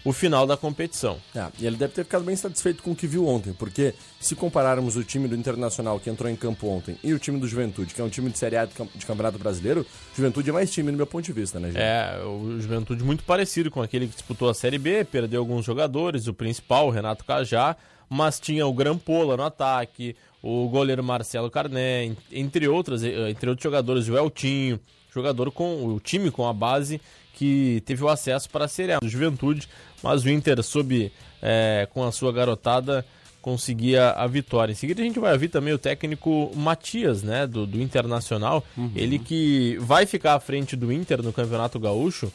o 0.03 0.15
final 0.15 0.47
da 0.47 0.57
competição. 0.57 1.19
É, 1.37 1.47
e 1.59 1.67
ele 1.67 1.77
deve 1.77 1.93
ter 1.93 2.05
ficado 2.05 2.25
bem 2.25 2.35
satisfeito 2.35 2.83
com 2.83 2.93
o 2.93 2.97
que 2.97 3.07
viu 3.07 3.29
ontem, 3.29 3.53
porque 3.53 3.93
se 4.19 4.35
compararmos 4.35 4.97
o 4.97 5.05
time 5.05 5.29
do 5.29 5.37
Internacional 5.37 6.01
que 6.01 6.09
entrou 6.09 6.31
em 6.31 6.37
campo 6.37 6.69
ontem 6.69 6.97
e 7.05 7.13
o 7.13 7.19
time 7.19 7.39
do 7.39 7.47
Juventude, 7.47 7.93
que 7.93 8.01
é 8.01 8.05
um 8.05 8.09
time 8.09 8.31
de 8.31 8.39
Série 8.39 8.57
A 8.57 8.65
de, 8.65 8.73
Campeonato 9.07 9.39
Brasileiro, 9.39 9.85
Juventude 10.17 10.49
é 10.49 10.53
mais 10.55 10.71
time 10.71 10.91
no 10.91 10.97
meu 10.97 11.07
ponto 11.07 11.23
de 11.23 11.35
vista, 11.35 11.61
né, 11.61 11.69
gente? 11.69 11.83
É, 11.83 12.19
o 12.25 12.59
Juventude 12.59 13.05
muito 13.05 13.23
parecido 13.25 13.71
com 13.71 13.83
aquele 13.83 14.07
que 14.07 14.15
disputou 14.15 14.49
a 14.49 14.55
Série 14.55 14.79
B, 14.79 15.05
perdeu 15.05 15.43
alguns 15.43 15.67
jogadores, 15.67 16.27
o 16.27 16.33
principal, 16.33 16.87
o 16.87 16.91
Renato 16.91 17.27
Cajá, 17.27 17.77
mas 18.09 18.41
tinha 18.41 18.67
o 18.67 18.73
Grampola 18.73 19.37
no 19.37 19.43
ataque, 19.43 20.17
o 20.43 20.67
goleiro 20.71 21.05
Marcelo 21.05 21.51
Carné, 21.51 22.17
entre 22.33 22.67
outras, 22.67 23.05
eh, 23.05 23.29
entre 23.29 23.51
outros 23.51 23.63
jogadores, 23.63 24.09
o 24.09 24.17
Eltinho, 24.17 24.81
jogador 25.13 25.51
com 25.51 25.87
o 25.87 26.01
time 26.01 26.31
com 26.31 26.47
a 26.47 26.53
base 26.53 27.01
que 27.35 27.83
teve 27.87 28.03
o 28.05 28.09
acesso 28.09 28.51
para 28.51 28.67
a 28.67 28.69
Série 28.69 28.93
A 28.93 28.99
do 28.99 29.09
Juventude, 29.09 29.69
mas 30.03 30.25
o 30.25 30.29
Inter 30.29 30.63
sob 30.63 31.13
é, 31.41 31.89
com 31.93 32.05
a 32.05 32.13
sua 32.13 32.33
garotada 32.33 33.05
conseguia 33.41 34.11
a 34.11 34.27
vitória. 34.27 34.73
Em 34.73 34.77
seguida 34.77 35.01
a 35.01 35.05
gente 35.05 35.19
vai 35.19 35.33
ouvir 35.33 35.49
também 35.49 35.73
o 35.73 35.79
técnico 35.79 36.51
Matias, 36.55 37.23
né, 37.23 37.47
do, 37.47 37.67
do 37.67 37.81
Internacional, 37.81 38.63
uhum. 38.77 38.93
ele 38.95 39.19
que 39.19 39.79
vai 39.81 40.05
ficar 40.05 40.35
à 40.35 40.41
frente 40.41 40.77
do 40.77 40.93
Inter 40.93 41.23
no 41.23 41.33
Campeonato 41.33 41.79
Gaúcho. 41.79 42.31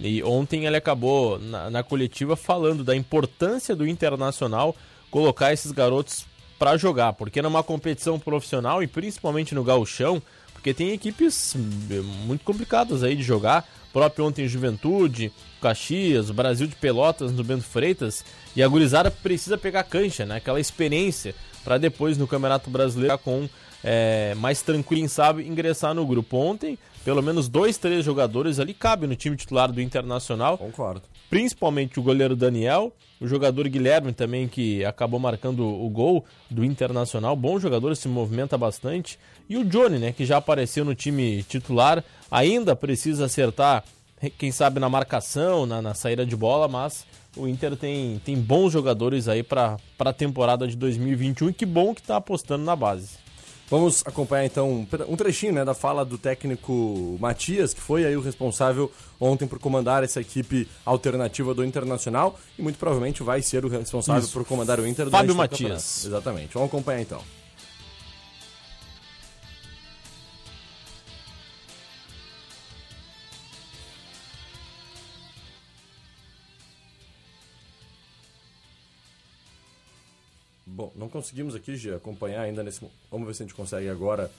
E 0.00 0.22
ontem 0.22 0.66
ele 0.66 0.76
acabou 0.76 1.38
na, 1.38 1.70
na 1.70 1.82
coletiva 1.82 2.36
falando 2.36 2.84
da 2.84 2.94
importância 2.94 3.74
do 3.74 3.86
Internacional 3.86 4.74
colocar 5.10 5.52
esses 5.52 5.72
garotos 5.72 6.26
para 6.58 6.76
jogar, 6.76 7.12
porque 7.12 7.40
numa 7.40 7.62
competição 7.62 8.18
profissional 8.18 8.82
e 8.82 8.86
principalmente 8.86 9.54
no 9.54 9.62
gauchão, 9.62 10.20
porque 10.58 10.74
tem 10.74 10.90
equipes 10.90 11.54
hum, 11.54 12.02
muito 12.26 12.44
complicadas 12.44 13.04
aí 13.04 13.14
de 13.14 13.22
jogar, 13.22 13.64
próprio 13.92 14.26
ontem 14.26 14.48
Juventude, 14.48 15.32
Caxias, 15.62 16.30
o 16.30 16.34
Brasil 16.34 16.66
de 16.66 16.74
Pelotas 16.74 17.30
no 17.30 17.44
Bento 17.44 17.62
Freitas, 17.62 18.24
e 18.56 18.62
a 18.62 18.66
gurizada 18.66 19.08
precisa 19.08 19.56
pegar 19.56 19.84
cancha, 19.84 20.26
né? 20.26 20.36
Aquela 20.36 20.58
experiência 20.58 21.32
para 21.62 21.78
depois 21.78 22.18
no 22.18 22.26
Campeonato 22.26 22.70
Brasileiro 22.70 23.16
com 23.18 23.48
é, 23.84 24.34
mais 24.34 24.60
tranquilo, 24.60 25.08
sabe, 25.08 25.46
ingressar 25.46 25.94
no 25.94 26.04
grupo. 26.04 26.36
Ontem, 26.36 26.76
pelo 27.04 27.22
menos 27.22 27.48
dois, 27.48 27.78
três 27.78 28.04
jogadores 28.04 28.58
ali 28.58 28.74
cabem 28.74 29.08
no 29.08 29.14
time 29.14 29.36
titular 29.36 29.70
do 29.70 29.80
Internacional. 29.80 30.58
Concordo. 30.58 31.02
Principalmente 31.30 32.00
o 32.00 32.02
goleiro 32.02 32.34
Daniel, 32.34 32.92
o 33.20 33.28
jogador 33.28 33.68
Guilherme 33.68 34.12
também, 34.12 34.48
que 34.48 34.84
acabou 34.84 35.20
marcando 35.20 35.64
o 35.64 35.88
gol 35.88 36.24
do 36.50 36.64
Internacional. 36.64 37.36
Bom 37.36 37.60
jogador, 37.60 37.94
se 37.94 38.08
movimenta 38.08 38.58
bastante. 38.58 39.18
E 39.48 39.56
o 39.56 39.64
Johnny, 39.64 39.98
né, 39.98 40.12
que 40.12 40.24
já 40.24 40.36
apareceu 40.36 40.84
no 40.84 40.94
time 40.94 41.42
titular, 41.44 42.04
ainda 42.30 42.76
precisa 42.76 43.24
acertar, 43.24 43.82
quem 44.36 44.52
sabe, 44.52 44.78
na 44.78 44.88
marcação, 44.88 45.64
na, 45.64 45.80
na 45.80 45.94
saída 45.94 46.26
de 46.26 46.36
bola, 46.36 46.68
mas 46.68 47.06
o 47.36 47.48
Inter 47.48 47.76
tem, 47.76 48.20
tem 48.24 48.36
bons 48.36 48.72
jogadores 48.72 49.28
aí 49.28 49.42
para 49.42 49.78
a 49.98 50.12
temporada 50.12 50.66
de 50.66 50.76
2021 50.76 51.50
e 51.50 51.52
que 51.54 51.64
bom 51.64 51.94
que 51.94 52.00
está 52.00 52.16
apostando 52.16 52.64
na 52.64 52.76
base. 52.76 53.28
Vamos 53.70 54.02
acompanhar 54.06 54.46
então 54.46 54.86
um 55.06 55.16
trechinho 55.16 55.52
né, 55.52 55.62
da 55.62 55.74
fala 55.74 56.02
do 56.02 56.16
técnico 56.16 57.18
Matias, 57.20 57.74
que 57.74 57.80
foi 57.80 58.06
aí 58.06 58.16
o 58.16 58.20
responsável 58.20 58.90
ontem 59.20 59.46
por 59.46 59.58
comandar 59.58 60.02
essa 60.02 60.22
equipe 60.22 60.66
alternativa 60.86 61.52
do 61.52 61.62
Internacional 61.62 62.38
e 62.58 62.62
muito 62.62 62.78
provavelmente 62.78 63.22
vai 63.22 63.42
ser 63.42 63.66
o 63.66 63.68
responsável 63.68 64.22
Isso. 64.22 64.32
por 64.32 64.44
comandar 64.46 64.80
o 64.80 64.86
Inter 64.86 65.10
Fábio 65.10 65.34
Matias. 65.34 66.06
Exatamente. 66.06 66.54
Vamos 66.54 66.68
acompanhar 66.68 67.02
então. 67.02 67.20
Não 81.08 81.10
conseguimos 81.10 81.54
aqui 81.54 81.90
acompanhar 81.90 82.42
ainda 82.42 82.62
nesse. 82.62 82.86
Vamos 83.10 83.26
ver 83.26 83.34
se 83.34 83.42
a 83.42 83.46
gente 83.46 83.54
consegue 83.54 83.88
agora 83.88 84.30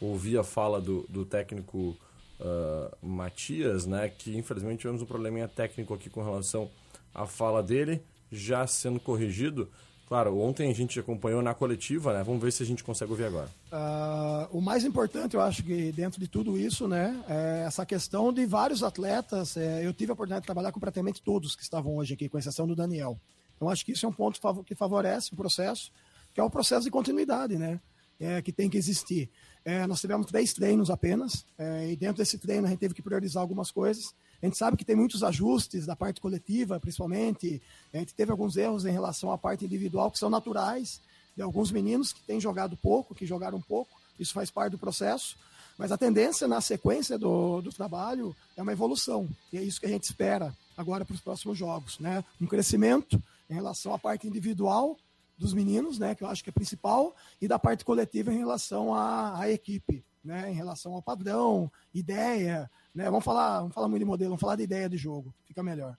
ouvir 0.00 0.36
a 0.36 0.44
fala 0.44 0.80
do, 0.80 1.06
do 1.08 1.24
técnico 1.24 1.96
uh, 2.40 3.06
Matias, 3.06 3.86
né? 3.86 4.08
Que 4.08 4.36
infelizmente 4.36 4.80
tivemos 4.80 5.00
um 5.00 5.06
probleminha 5.06 5.46
técnico 5.46 5.94
aqui 5.94 6.10
com 6.10 6.22
relação 6.22 6.68
à 7.14 7.26
fala 7.26 7.62
dele, 7.62 8.02
já 8.30 8.66
sendo 8.66 8.98
corrigido. 8.98 9.70
Claro, 10.08 10.38
ontem 10.38 10.70
a 10.70 10.74
gente 10.74 11.00
acompanhou 11.00 11.42
na 11.42 11.52
coletiva, 11.52 12.12
né? 12.12 12.22
Vamos 12.22 12.40
ver 12.40 12.52
se 12.52 12.62
a 12.62 12.66
gente 12.66 12.84
consegue 12.84 13.10
ouvir 13.10 13.24
agora. 13.24 13.48
Uh, 13.72 14.58
o 14.58 14.60
mais 14.60 14.84
importante, 14.84 15.34
eu 15.34 15.40
acho 15.40 15.64
que 15.64 15.90
dentro 15.90 16.20
de 16.20 16.28
tudo 16.28 16.56
isso, 16.56 16.86
né, 16.86 17.24
é 17.28 17.64
essa 17.66 17.84
questão 17.84 18.32
de 18.32 18.46
vários 18.46 18.84
atletas. 18.84 19.56
É, 19.56 19.84
eu 19.84 19.92
tive 19.92 20.12
a 20.12 20.14
oportunidade 20.14 20.42
de 20.42 20.46
trabalhar 20.46 20.70
com 20.70 20.78
praticamente 20.78 21.20
todos 21.20 21.56
que 21.56 21.62
estavam 21.62 21.96
hoje 21.96 22.14
aqui, 22.14 22.28
com 22.28 22.38
exceção 22.38 22.68
do 22.68 22.76
Daniel. 22.76 23.18
Então, 23.56 23.68
acho 23.68 23.84
que 23.84 23.92
isso 23.92 24.06
é 24.06 24.08
um 24.08 24.12
ponto 24.12 24.38
que 24.64 24.74
favorece 24.76 25.32
o 25.32 25.36
processo, 25.36 25.90
que 26.36 26.40
é 26.40 26.44
o 26.44 26.50
processo 26.50 26.84
de 26.84 26.90
continuidade, 26.90 27.56
né? 27.56 27.80
É, 28.20 28.42
que 28.42 28.52
tem 28.52 28.68
que 28.68 28.76
existir. 28.76 29.30
É, 29.64 29.86
nós 29.86 30.02
tivemos 30.02 30.26
três 30.26 30.52
treinos 30.52 30.90
apenas, 30.90 31.46
é, 31.56 31.90
e 31.90 31.96
dentro 31.96 32.18
desse 32.18 32.36
treino 32.36 32.66
a 32.66 32.70
gente 32.70 32.78
teve 32.78 32.92
que 32.92 33.00
priorizar 33.00 33.40
algumas 33.40 33.70
coisas. 33.70 34.14
A 34.42 34.44
gente 34.44 34.58
sabe 34.58 34.76
que 34.76 34.84
tem 34.84 34.94
muitos 34.94 35.24
ajustes 35.24 35.86
da 35.86 35.96
parte 35.96 36.20
coletiva, 36.20 36.78
principalmente. 36.78 37.62
A 37.90 37.96
gente 37.96 38.12
teve 38.12 38.30
alguns 38.30 38.58
erros 38.58 38.84
em 38.84 38.90
relação 38.90 39.32
à 39.32 39.38
parte 39.38 39.64
individual 39.64 40.10
que 40.10 40.18
são 40.18 40.28
naturais 40.28 41.00
de 41.34 41.40
alguns 41.40 41.70
meninos 41.70 42.12
que 42.12 42.20
têm 42.20 42.38
jogado 42.38 42.76
pouco, 42.76 43.14
que 43.14 43.24
jogaram 43.24 43.58
pouco. 43.62 43.90
Isso 44.20 44.34
faz 44.34 44.50
parte 44.50 44.72
do 44.72 44.78
processo. 44.78 45.38
Mas 45.78 45.90
a 45.90 45.96
tendência 45.96 46.46
na 46.46 46.60
sequência 46.60 47.18
do, 47.18 47.62
do 47.62 47.72
trabalho 47.72 48.36
é 48.58 48.62
uma 48.62 48.72
evolução. 48.72 49.26
E 49.50 49.56
é 49.56 49.62
isso 49.62 49.80
que 49.80 49.86
a 49.86 49.90
gente 49.90 50.04
espera 50.04 50.54
agora 50.76 51.02
para 51.02 51.14
os 51.14 51.20
próximos 51.22 51.56
jogos. 51.56 51.98
Né? 51.98 52.22
Um 52.38 52.46
crescimento 52.46 53.18
em 53.48 53.54
relação 53.54 53.94
à 53.94 53.98
parte 53.98 54.26
individual 54.26 54.98
dos 55.36 55.52
meninos, 55.52 55.98
né, 55.98 56.14
que 56.14 56.24
eu 56.24 56.28
acho 56.28 56.42
que 56.42 56.50
é 56.50 56.52
principal, 56.52 57.14
e 57.40 57.46
da 57.46 57.58
parte 57.58 57.84
coletiva 57.84 58.32
em 58.32 58.38
relação 58.38 58.94
à, 58.94 59.40
à 59.40 59.50
equipe, 59.50 60.04
né, 60.24 60.50
em 60.50 60.54
relação 60.54 60.94
ao 60.94 61.02
padrão, 61.02 61.70
ideia, 61.94 62.70
né, 62.94 63.04
vamos 63.04 63.24
falar, 63.24 63.60
vamos 63.60 63.74
falar 63.74 63.88
muito 63.88 64.00
de 64.00 64.06
modelo, 64.06 64.30
vamos 64.30 64.40
falar 64.40 64.56
de 64.56 64.62
ideia 64.62 64.88
de 64.88 64.96
jogo, 64.96 65.34
fica 65.44 65.62
melhor. 65.62 65.96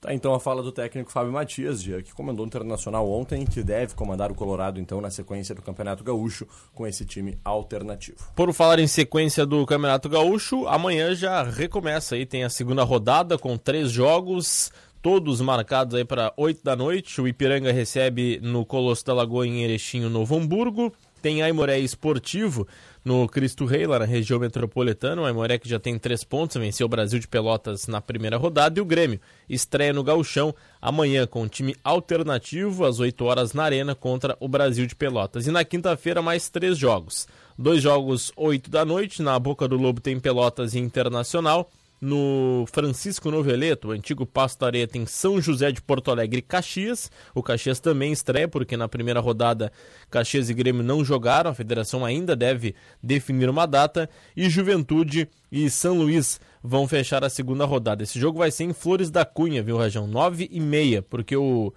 Tá, 0.00 0.14
então 0.14 0.32
a 0.32 0.38
fala 0.38 0.62
do 0.62 0.70
técnico 0.70 1.10
Fábio 1.10 1.32
Matias, 1.32 1.82
que 1.82 2.14
comandou 2.14 2.44
o 2.44 2.46
Internacional 2.46 3.10
ontem, 3.10 3.44
que 3.44 3.64
deve 3.64 3.94
comandar 3.94 4.30
o 4.30 4.34
Colorado 4.34 4.78
então 4.78 5.00
na 5.00 5.10
sequência 5.10 5.56
do 5.56 5.60
Campeonato 5.60 6.04
Gaúcho 6.04 6.46
com 6.72 6.86
esse 6.86 7.04
time 7.04 7.36
alternativo. 7.44 8.18
Por 8.36 8.52
falar 8.52 8.78
em 8.78 8.86
sequência 8.86 9.44
do 9.44 9.66
Campeonato 9.66 10.08
Gaúcho, 10.08 10.68
amanhã 10.68 11.16
já 11.16 11.42
recomeça 11.42 12.14
aí, 12.14 12.24
tem 12.24 12.44
a 12.44 12.50
segunda 12.50 12.84
rodada 12.84 13.36
com 13.36 13.58
três 13.58 13.90
jogos, 13.90 14.70
todos 15.08 15.40
marcados 15.40 15.94
aí 15.94 16.04
para 16.04 16.34
8 16.36 16.62
da 16.62 16.76
noite. 16.76 17.18
O 17.18 17.26
Ipiranga 17.26 17.72
recebe 17.72 18.38
no 18.42 18.66
Colosso 18.66 19.06
da 19.06 19.14
Lagoa 19.14 19.46
em 19.46 19.64
Erechim, 19.64 20.00
Novo 20.00 20.36
Hamburgo. 20.36 20.92
Tem 21.22 21.40
Aimoré 21.42 21.78
Esportivo 21.78 22.68
no 23.02 23.26
Cristo 23.26 23.64
Rei, 23.64 23.86
lá 23.86 24.00
na 24.00 24.04
região 24.04 24.38
metropolitana. 24.38 25.22
O 25.22 25.24
Aimoré 25.24 25.56
que 25.56 25.66
já 25.66 25.78
tem 25.80 25.98
três 25.98 26.24
pontos, 26.24 26.58
venceu 26.58 26.84
o 26.84 26.90
Brasil 26.90 27.18
de 27.18 27.26
Pelotas 27.26 27.86
na 27.86 28.02
primeira 28.02 28.36
rodada. 28.36 28.78
E 28.78 28.82
o 28.82 28.84
Grêmio 28.84 29.18
estreia 29.48 29.94
no 29.94 30.04
Gauchão 30.04 30.54
amanhã 30.78 31.26
com 31.26 31.44
um 31.44 31.48
time 31.48 31.74
alternativo, 31.82 32.84
às 32.84 33.00
8 33.00 33.24
horas 33.24 33.54
na 33.54 33.64
Arena, 33.64 33.94
contra 33.94 34.36
o 34.38 34.46
Brasil 34.46 34.86
de 34.86 34.94
Pelotas. 34.94 35.46
E 35.46 35.50
na 35.50 35.64
quinta-feira, 35.64 36.20
mais 36.20 36.50
três 36.50 36.76
jogos. 36.76 37.26
Dois 37.58 37.82
jogos, 37.82 38.30
8 38.36 38.70
da 38.70 38.84
noite. 38.84 39.22
Na 39.22 39.38
Boca 39.38 39.66
do 39.66 39.78
Lobo 39.78 40.02
tem 40.02 40.20
Pelotas 40.20 40.74
e 40.74 40.78
Internacional 40.78 41.70
no 42.00 42.64
Francisco 42.72 43.30
Noveleto, 43.30 43.88
o 43.88 43.90
antigo 43.90 44.24
Pasto 44.24 44.64
Areta, 44.64 44.96
em 44.96 45.06
São 45.06 45.40
José 45.40 45.72
de 45.72 45.82
Porto 45.82 46.10
Alegre, 46.10 46.42
Caxias. 46.42 47.10
O 47.34 47.42
Caxias 47.42 47.80
também 47.80 48.12
estreia, 48.12 48.48
porque 48.48 48.76
na 48.76 48.88
primeira 48.88 49.20
rodada 49.20 49.72
Caxias 50.10 50.48
e 50.48 50.54
Grêmio 50.54 50.82
não 50.82 51.04
jogaram, 51.04 51.50
a 51.50 51.54
federação 51.54 52.04
ainda 52.04 52.36
deve 52.36 52.74
definir 53.02 53.50
uma 53.50 53.66
data. 53.66 54.08
E 54.36 54.48
Juventude 54.48 55.28
e 55.50 55.68
São 55.68 55.98
Luís 55.98 56.40
vão 56.62 56.86
fechar 56.86 57.24
a 57.24 57.30
segunda 57.30 57.64
rodada. 57.64 58.02
Esse 58.02 58.18
jogo 58.18 58.38
vai 58.38 58.50
ser 58.50 58.64
em 58.64 58.72
Flores 58.72 59.10
da 59.10 59.24
Cunha, 59.24 59.62
viu, 59.62 59.76
Rajão? 59.76 60.06
Nove 60.06 60.48
e 60.50 60.60
meia, 60.60 61.02
porque 61.02 61.36
o 61.36 61.72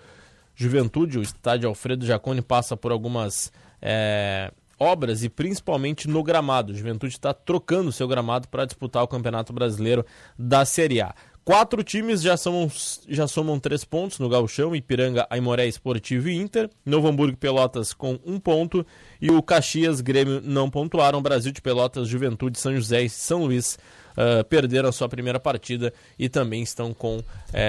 Juventude, 0.55 1.17
o 1.17 1.21
estádio 1.21 1.67
Alfredo 1.69 2.05
Jaconi, 2.05 2.41
passa 2.41 2.77
por 2.77 2.91
algumas. 2.91 3.51
É 3.81 4.51
obras 4.81 5.23
e 5.23 5.29
principalmente 5.29 6.07
no 6.07 6.23
gramado. 6.23 6.73
O 6.73 6.75
Juventude 6.75 7.13
está 7.13 7.31
trocando 7.33 7.91
seu 7.91 8.07
gramado 8.07 8.47
para 8.47 8.65
disputar 8.65 9.03
o 9.03 9.07
Campeonato 9.07 9.53
Brasileiro 9.53 10.03
da 10.37 10.65
Série 10.65 10.99
A. 10.99 11.13
Quatro 11.43 11.83
times 11.83 12.21
já 12.21 12.35
somam, 12.35 12.71
já 13.07 13.27
somam 13.27 13.59
três 13.59 13.83
pontos 13.83 14.17
no 14.19 14.29
Gauchão, 14.29 14.75
Ipiranga, 14.75 15.27
Aimoré 15.29 15.67
Esportivo 15.67 16.29
e 16.29 16.35
Inter. 16.35 16.69
Novo 16.83 17.07
Hamburgo 17.07 17.37
Pelotas 17.37 17.93
com 17.93 18.19
um 18.25 18.39
ponto. 18.39 18.85
E 19.21 19.29
o 19.29 19.41
Caxias, 19.41 20.01
Grêmio 20.01 20.41
não 20.43 20.69
pontuaram. 20.69 21.21
Brasil 21.21 21.51
de 21.51 21.61
Pelotas, 21.61 22.07
Juventude, 22.07 22.59
São 22.59 22.75
José 22.75 23.03
e 23.03 23.09
São 23.09 23.45
Luís 23.45 23.77
uh, 24.11 24.43
perderam 24.45 24.89
a 24.89 24.91
sua 24.91 25.09
primeira 25.09 25.39
partida 25.39 25.93
e 26.17 26.27
também 26.27 26.63
estão 26.63 26.93
com. 26.93 27.17
Uh, 27.17 27.23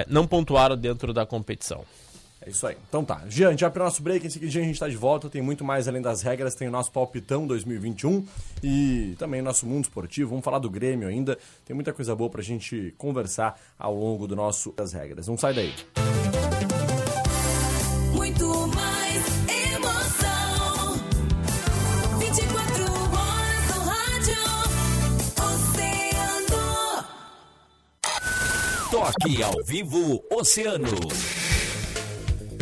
não 0.07 0.25
pontuaram 0.25 0.77
dentro 0.77 1.13
da 1.13 1.25
competição. 1.25 1.83
É 2.45 2.49
isso 2.49 2.67
aí. 2.67 2.75
Então 2.89 3.05
tá. 3.05 3.21
Jean, 3.29 3.47
a 3.47 3.51
gente 3.51 3.61
vai 3.61 3.71
pro 3.71 3.83
nosso 3.83 4.03
break. 4.03 4.27
Em 4.27 4.29
seguida 4.29 4.59
a 4.59 4.63
gente 4.63 4.79
tá 4.79 4.89
de 4.89 4.97
volta. 4.97 5.29
Tem 5.29 5.41
muito 5.41 5.63
mais 5.63 5.87
além 5.87 6.01
das 6.01 6.21
regras. 6.21 6.53
Tem 6.55 6.67
o 6.67 6.71
nosso 6.71 6.91
palpitão 6.91 7.47
2021 7.47 8.25
e 8.61 9.15
também 9.17 9.39
o 9.39 9.43
nosso 9.43 9.65
mundo 9.65 9.85
esportivo. 9.85 10.31
Vamos 10.31 10.43
falar 10.43 10.59
do 10.59 10.69
Grêmio 10.69 11.07
ainda. 11.07 11.37
Tem 11.65 11.73
muita 11.73 11.93
coisa 11.93 12.13
boa 12.15 12.29
pra 12.29 12.41
gente 12.41 12.93
conversar 12.97 13.59
ao 13.79 13.95
longo 13.95 14.27
do 14.27 14.35
nosso 14.35 14.73
das 14.73 14.91
regras. 14.91 15.27
Não 15.27 15.37
sai 15.37 15.53
daí. 15.53 15.73
Muito 18.13 18.45
mais 18.67 19.23
emoção. 19.71 20.99
24 22.19 22.83
horas 23.13 23.75
no 23.75 23.83
rádio. 23.83 24.43
Oceano. 26.49 27.05
Toque 28.91 29.43
ao 29.43 29.63
vivo 29.63 30.21
Oceano. 30.29 31.42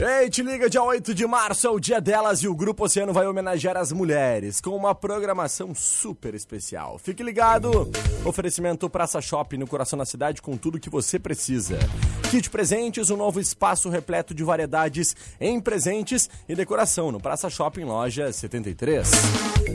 Ei, 0.04 0.32
te 0.32 0.42
liga, 0.42 0.68
dia 0.68 0.82
8 0.82 1.14
de 1.14 1.28
março 1.28 1.68
é 1.68 1.70
o 1.70 1.80
dia 1.80 2.02
delas 2.02 2.42
e 2.42 2.48
o 2.48 2.56
Grupo 2.56 2.86
Oceano 2.86 3.14
vai 3.14 3.28
homenagear 3.28 3.78
as 3.78 3.92
mulheres 3.92 4.60
com 4.60 4.72
uma 4.72 4.96
programação 4.96 5.76
super 5.76 6.34
especial. 6.34 6.98
Fique 6.98 7.22
ligado! 7.22 7.88
Oferecimento 8.26 8.90
Praça 8.90 9.22
Shopping 9.22 9.58
no 9.58 9.68
coração 9.68 10.00
da 10.00 10.06
cidade 10.06 10.42
com 10.42 10.58
tudo 10.58 10.80
que 10.80 10.90
você 10.90 11.20
precisa. 11.20 11.78
Kit 12.32 12.50
Presentes, 12.50 13.12
um 13.12 13.18
novo 13.18 13.40
espaço 13.40 13.90
repleto 13.90 14.34
de 14.34 14.44
variedades 14.44 15.16
em 15.40 15.60
presentes 15.60 16.28
e 16.50 16.56
decoração 16.56 17.12
no 17.12 17.20
Praça 17.20 17.48
Shopping 17.48 17.84
Loja 17.84 18.32
73. 18.34 19.08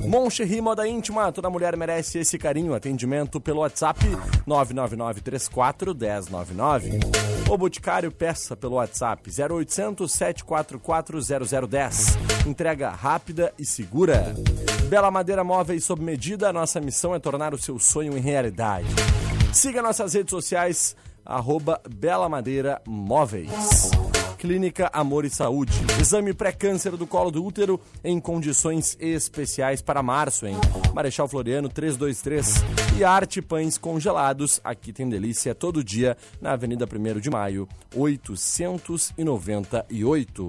Moncherry 0.08 0.60
Moda 0.60 0.88
Íntima, 0.88 1.30
toda 1.30 1.50
mulher 1.50 1.76
merece 1.76 2.18
esse 2.18 2.36
carinho. 2.36 2.74
Atendimento 2.74 3.40
pelo 3.40 3.60
WhatsApp 3.60 4.00
999 4.44 5.20
34 5.20 5.94
1099. 5.94 6.98
O 7.48 7.56
Boticário 7.56 8.10
peça 8.10 8.56
pelo 8.56 8.76
WhatsApp 8.76 9.30
0800 9.30 10.15
744 10.16 11.20
0010. 11.68 12.18
Entrega 12.46 12.90
rápida 12.90 13.52
e 13.58 13.64
segura. 13.64 14.34
Bela 14.88 15.10
Madeira 15.10 15.44
Móveis 15.44 15.84
sob 15.84 16.02
medida, 16.02 16.52
nossa 16.52 16.80
missão 16.80 17.14
é 17.14 17.18
tornar 17.18 17.52
o 17.52 17.58
seu 17.58 17.78
sonho 17.78 18.16
em 18.16 18.20
realidade. 18.20 18.88
Siga 19.52 19.82
nossas 19.82 20.14
redes 20.14 20.30
sociais, 20.30 20.96
arroba 21.24 21.80
Bela 21.88 22.28
Madeira 22.28 22.80
Móveis. 22.86 23.50
Clínica 24.46 24.88
Amor 24.92 25.24
e 25.24 25.30
Saúde. 25.30 25.72
Exame 26.00 26.32
pré-câncer 26.32 26.96
do 26.96 27.04
colo 27.04 27.32
do 27.32 27.44
útero 27.44 27.80
em 28.04 28.20
condições 28.20 28.96
especiais 29.00 29.82
para 29.82 30.04
março, 30.04 30.46
hein? 30.46 30.54
Marechal 30.94 31.26
Floriano 31.26 31.68
323. 31.68 32.54
E 32.96 33.02
Arte 33.02 33.42
Pães 33.42 33.76
Congelados. 33.76 34.60
Aqui 34.62 34.92
tem 34.92 35.08
delícia 35.08 35.52
todo 35.52 35.82
dia 35.82 36.16
na 36.40 36.52
Avenida 36.52 36.86
1 36.86 37.18
de 37.18 37.28
Maio, 37.28 37.68
898. 37.92 40.48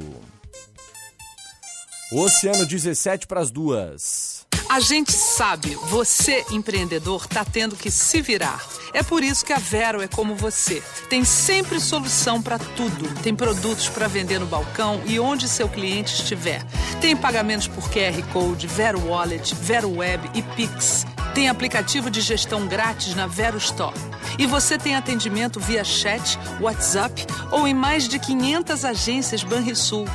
Oceano 2.12 2.68
17 2.68 3.26
para 3.26 3.42
as 3.42 3.50
duas. 3.50 4.37
A 4.70 4.82
gente 4.82 5.14
sabe, 5.14 5.76
você 5.76 6.46
empreendedor 6.52 7.24
está 7.24 7.46
tendo 7.46 7.76
que 7.76 7.90
se 7.90 8.22
virar. 8.22 8.62
É 8.94 9.02
por 9.02 9.24
isso 9.24 9.46
que 9.46 9.54
a 9.54 9.58
Vero 9.58 10.02
é 10.02 10.08
como 10.08 10.36
você. 10.36 10.84
Tem 11.10 11.24
sempre 11.24 11.80
solução 11.80 12.42
para 12.42 12.60
tudo. 12.60 13.08
Tem 13.22 13.34
produtos 13.34 13.88
para 13.88 14.08
vender 14.08 14.40
no 14.40 14.46
balcão 14.46 15.02
e 15.06 15.20
onde 15.20 15.48
seu 15.48 15.70
cliente 15.70 16.16
estiver. 16.16 16.66
Tem 17.00 17.16
pagamentos 17.16 17.68
por 17.70 17.90
QR 17.90 18.22
Code, 18.34 18.68
Vero 18.68 19.00
Wallet, 19.08 19.56
Vero 19.56 19.90
Web 19.90 20.30
e 20.34 20.42
Pix. 20.42 21.06
Tem 21.34 21.48
aplicativo 21.48 22.10
de 22.10 22.20
gestão 22.20 22.68
grátis 22.68 23.16
na 23.16 23.26
Vero 23.26 23.58
Store. 23.58 23.96
E 24.38 24.46
você 24.46 24.78
tem 24.78 24.96
atendimento 24.96 25.60
via 25.60 25.84
chat, 25.84 26.38
WhatsApp 26.60 27.26
ou 27.52 27.68
em 27.68 27.74
mais 27.74 28.08
de 28.08 28.20
500 28.20 28.86
agências 28.86 29.44
Banrisul. 29.44 30.06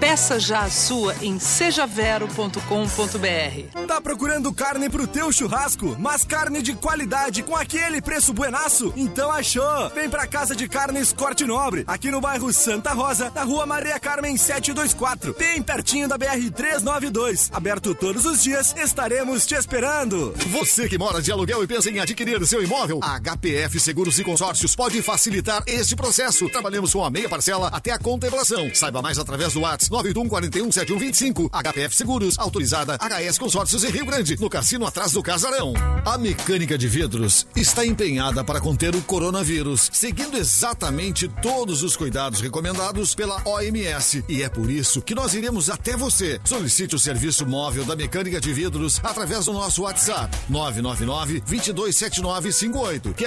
Peça 0.00 0.40
já 0.40 0.60
a 0.60 0.70
sua 0.70 1.14
em 1.20 1.38
sejavero.com.br. 1.38 3.86
Tá 3.86 4.00
procurando 4.00 4.52
carne 4.52 4.88
pro 4.88 5.06
teu 5.06 5.30
churrasco, 5.30 5.94
mas 5.98 6.24
carne 6.24 6.62
de 6.62 6.72
qualidade 6.72 7.42
com 7.42 7.54
aquele 7.54 8.00
preço 8.00 8.32
buenaço? 8.32 8.94
Então 8.96 9.30
achou! 9.30 9.90
Vem 9.94 10.08
pra 10.08 10.26
Casa 10.26 10.56
de 10.56 10.66
Carnes 10.66 11.12
Corte 11.12 11.44
Nobre, 11.44 11.84
aqui 11.86 12.10
no 12.10 12.20
bairro 12.20 12.50
Santa 12.50 12.94
Rosa, 12.94 13.30
na 13.34 13.42
rua 13.42 13.66
Maria 13.66 14.00
Carmen 14.00 14.38
724, 14.38 15.36
bem 15.38 15.62
pertinho 15.62 16.08
da 16.08 16.16
BR 16.16 16.50
392. 16.54 17.50
Aberto 17.52 17.94
todos 17.94 18.24
os 18.24 18.42
dias, 18.42 18.74
estaremos 18.78 19.46
te 19.46 19.54
esperando. 19.54 20.32
Você 20.46 20.88
que 20.88 20.96
mora 20.96 21.20
de 21.20 21.30
aluguel 21.30 21.62
e 21.62 21.66
pensa 21.66 21.90
em 21.90 22.00
adquirir 22.00 22.44
seu 22.46 22.62
imóvel, 22.62 23.00
a 23.02 23.20
HPF 23.60 23.78
Seguros 23.78 24.18
e 24.18 24.24
Consórcios 24.24 24.74
pode 24.74 25.02
facilitar 25.02 25.62
este 25.66 25.94
processo. 25.94 26.48
Trabalhamos 26.48 26.94
com 26.94 27.04
a 27.04 27.10
meia 27.10 27.28
parcela 27.28 27.68
até 27.68 27.90
a 27.90 27.98
contemplação. 27.98 28.74
Saiba 28.74 29.02
mais 29.02 29.18
através 29.18 29.52
do 29.52 29.60
WhatsApp 29.60 29.90
981 29.90 30.28
41 30.28 30.72
7125. 30.72 31.50
HPF 31.50 31.94
Seguros, 31.94 32.38
autorizada 32.38 32.96
HS 32.96 33.38
Consórcios 33.38 33.84
em 33.84 33.90
Rio 33.90 34.06
Grande, 34.06 34.40
no 34.40 34.48
cassino 34.48 34.86
atrás 34.86 35.12
do 35.12 35.22
Casarão. 35.22 35.74
A 36.06 36.16
mecânica 36.16 36.78
de 36.78 36.88
vidros 36.88 37.46
está 37.54 37.84
empenhada 37.84 38.42
para 38.42 38.62
conter 38.62 38.94
o 38.94 39.02
coronavírus, 39.02 39.90
seguindo 39.92 40.38
exatamente 40.38 41.28
todos 41.42 41.82
os 41.82 41.96
cuidados 41.96 42.40
recomendados 42.40 43.14
pela 43.14 43.42
OMS. 43.46 44.24
E 44.26 44.42
é 44.42 44.48
por 44.48 44.70
isso 44.70 45.02
que 45.02 45.14
nós 45.14 45.34
iremos 45.34 45.68
até 45.68 45.98
você. 45.98 46.40
Solicite 46.44 46.94
o 46.94 46.98
serviço 46.98 47.46
móvel 47.46 47.84
da 47.84 47.94
mecânica 47.94 48.40
de 48.40 48.54
vidros 48.54 48.98
através 49.02 49.44
do 49.44 49.52
nosso 49.52 49.82
WhatsApp 49.82 50.34
999 50.48 51.40
227958, 51.40 53.12
que 53.12 53.26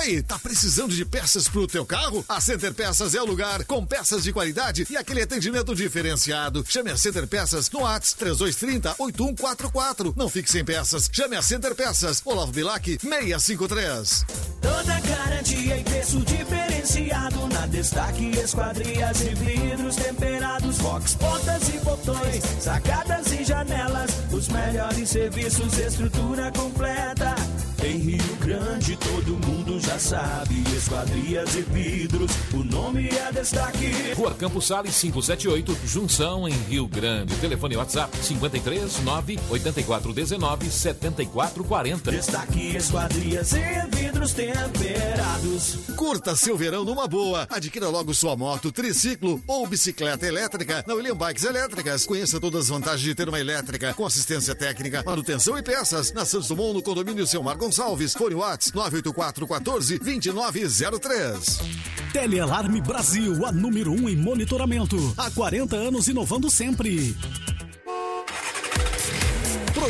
Aí, 0.00 0.22
tá 0.22 0.38
precisando 0.38 0.94
de 0.94 1.04
peças 1.04 1.46
pro 1.46 1.66
teu 1.66 1.84
carro? 1.84 2.24
A 2.26 2.40
Center 2.40 2.72
Peças 2.72 3.14
é 3.14 3.20
o 3.20 3.26
lugar 3.26 3.66
com 3.66 3.84
peças 3.84 4.22
de 4.22 4.32
qualidade 4.32 4.86
e 4.88 4.96
aquele 4.96 5.20
atendimento 5.20 5.74
diferenciado. 5.74 6.64
Chame 6.66 6.90
a 6.90 6.96
Center 6.96 7.26
Peças 7.26 7.70
no 7.70 7.82
Whats 7.82 8.14
3230 8.14 8.94
8144. 8.98 10.14
Não 10.16 10.26
fique 10.30 10.50
sem 10.50 10.64
peças. 10.64 11.10
Chame 11.12 11.36
a 11.36 11.42
Center 11.42 11.74
Peças. 11.74 12.22
Olavo 12.24 12.50
Bilac 12.50 12.98
653. 12.98 14.24
Toda 14.62 15.00
garantia 15.00 15.76
e 15.76 15.84
preço 15.84 16.20
diferenciado 16.20 17.46
na 17.48 17.66
Destaque 17.66 18.30
Esquadrias 18.38 19.20
e 19.20 19.34
vidros 19.34 19.96
temperados, 19.96 20.78
box, 20.78 21.14
portas 21.16 21.68
e 21.68 21.78
botões, 21.78 22.42
sacadas 22.58 23.30
e 23.32 23.44
janelas, 23.44 24.10
os 24.32 24.48
melhores 24.48 25.10
serviços, 25.10 25.78
estrutura 25.78 26.50
completa. 26.52 27.34
Em 27.82 27.96
Rio 27.96 28.36
Grande 28.40 28.96
todo 28.96 29.32
mundo 29.46 29.59
já 29.90 29.98
sabe, 29.98 30.62
Esquadrias 30.76 31.56
e 31.56 31.62
vidros, 31.62 32.30
o 32.54 32.62
nome 32.62 33.08
é 33.08 33.32
Destaque. 33.32 34.12
Rua 34.14 34.32
Campos 34.34 34.68
Sales 34.68 34.96
578, 35.00 35.76
Junção 35.84 36.48
em 36.48 36.52
Rio 36.52 36.86
Grande. 36.86 37.34
Telefone 37.36 37.76
WhatsApp 37.76 38.16
53 38.16 39.00
9 39.00 39.40
84 39.50 40.12
19 40.12 40.70
74 40.70 41.64
40. 41.64 42.12
Destaque 42.12 42.76
Esquadrias 42.76 43.52
e 43.52 43.96
vidros 43.96 44.32
temperados. 44.32 45.78
Curta 45.96 46.36
seu 46.36 46.56
verão 46.56 46.84
numa 46.84 47.08
boa. 47.08 47.48
Adquira 47.50 47.88
logo 47.88 48.14
sua 48.14 48.36
moto, 48.36 48.70
triciclo 48.70 49.42
ou 49.44 49.66
bicicleta 49.66 50.24
elétrica 50.24 50.84
na 50.86 50.94
William 50.94 51.16
Bikes 51.16 51.42
Elétricas. 51.42 52.06
Conheça 52.06 52.38
todas 52.38 52.62
as 52.62 52.68
vantagens 52.68 53.02
de 53.02 53.14
ter 53.14 53.28
uma 53.28 53.40
elétrica 53.40 53.92
com 53.92 54.06
assistência 54.06 54.54
técnica, 54.54 55.02
manutenção 55.04 55.58
e 55.58 55.62
peças. 55.62 56.12
Na 56.12 56.24
Santos 56.24 56.46
Dumont, 56.46 56.74
no 56.74 56.82
condomínio 56.82 57.26
Selmar 57.26 57.58
Gonçalves. 57.58 58.14
Fone 58.14 58.36
Whats 58.36 58.72
984 58.72 59.46
14 59.48 59.79
2903. 59.88 61.60
Telealarme 62.12 62.80
Brasil, 62.80 63.46
a 63.46 63.52
número 63.52 63.92
1 63.92 63.94
um 63.94 64.08
em 64.08 64.16
monitoramento. 64.16 64.96
Há 65.16 65.30
40 65.30 65.76
anos 65.76 66.08
inovando 66.08 66.50
sempre. 66.50 67.16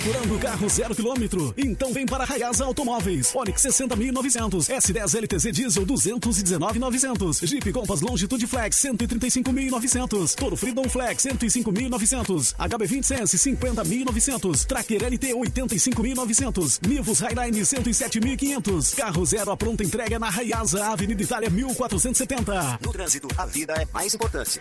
Procurando 0.02 0.38
carro 0.38 0.66
zero 0.70 0.94
quilômetro? 0.94 1.52
Então 1.58 1.92
vem 1.92 2.06
para 2.06 2.24
Raiasa 2.24 2.64
Automóveis. 2.64 3.34
Onix 3.34 3.60
60.900, 3.60 4.70
S10 4.70 5.24
LTZ 5.24 5.52
Diesel 5.52 5.84
219.900, 5.84 7.46
Jeep 7.46 7.70
Compass 7.70 8.00
Longitude 8.00 8.46
Flex 8.46 8.76
135.900, 8.76 10.34
Toro 10.34 10.56
Freedom 10.56 10.88
Flex 10.88 11.24
105.900, 11.24 12.54
HB20 12.56 13.02
Sense 13.02 13.36
50.900, 13.36 14.64
Tracker 14.64 15.02
LT 15.02 15.34
85.900, 15.34 16.88
Nivus 16.88 17.20
Highline 17.20 17.60
107.500. 17.60 18.94
Carro 18.96 19.26
zero 19.26 19.52
a 19.52 19.56
pronta 19.56 19.84
entrega 19.84 20.18
na 20.18 20.30
Raiasa 20.30 20.86
Avenida 20.86 21.22
Itália 21.22 21.50
1470. 21.50 22.78
No 22.80 22.90
trânsito, 22.90 23.28
a 23.36 23.44
vida 23.44 23.74
é 23.74 23.86
mais 23.92 24.14
importante. 24.14 24.60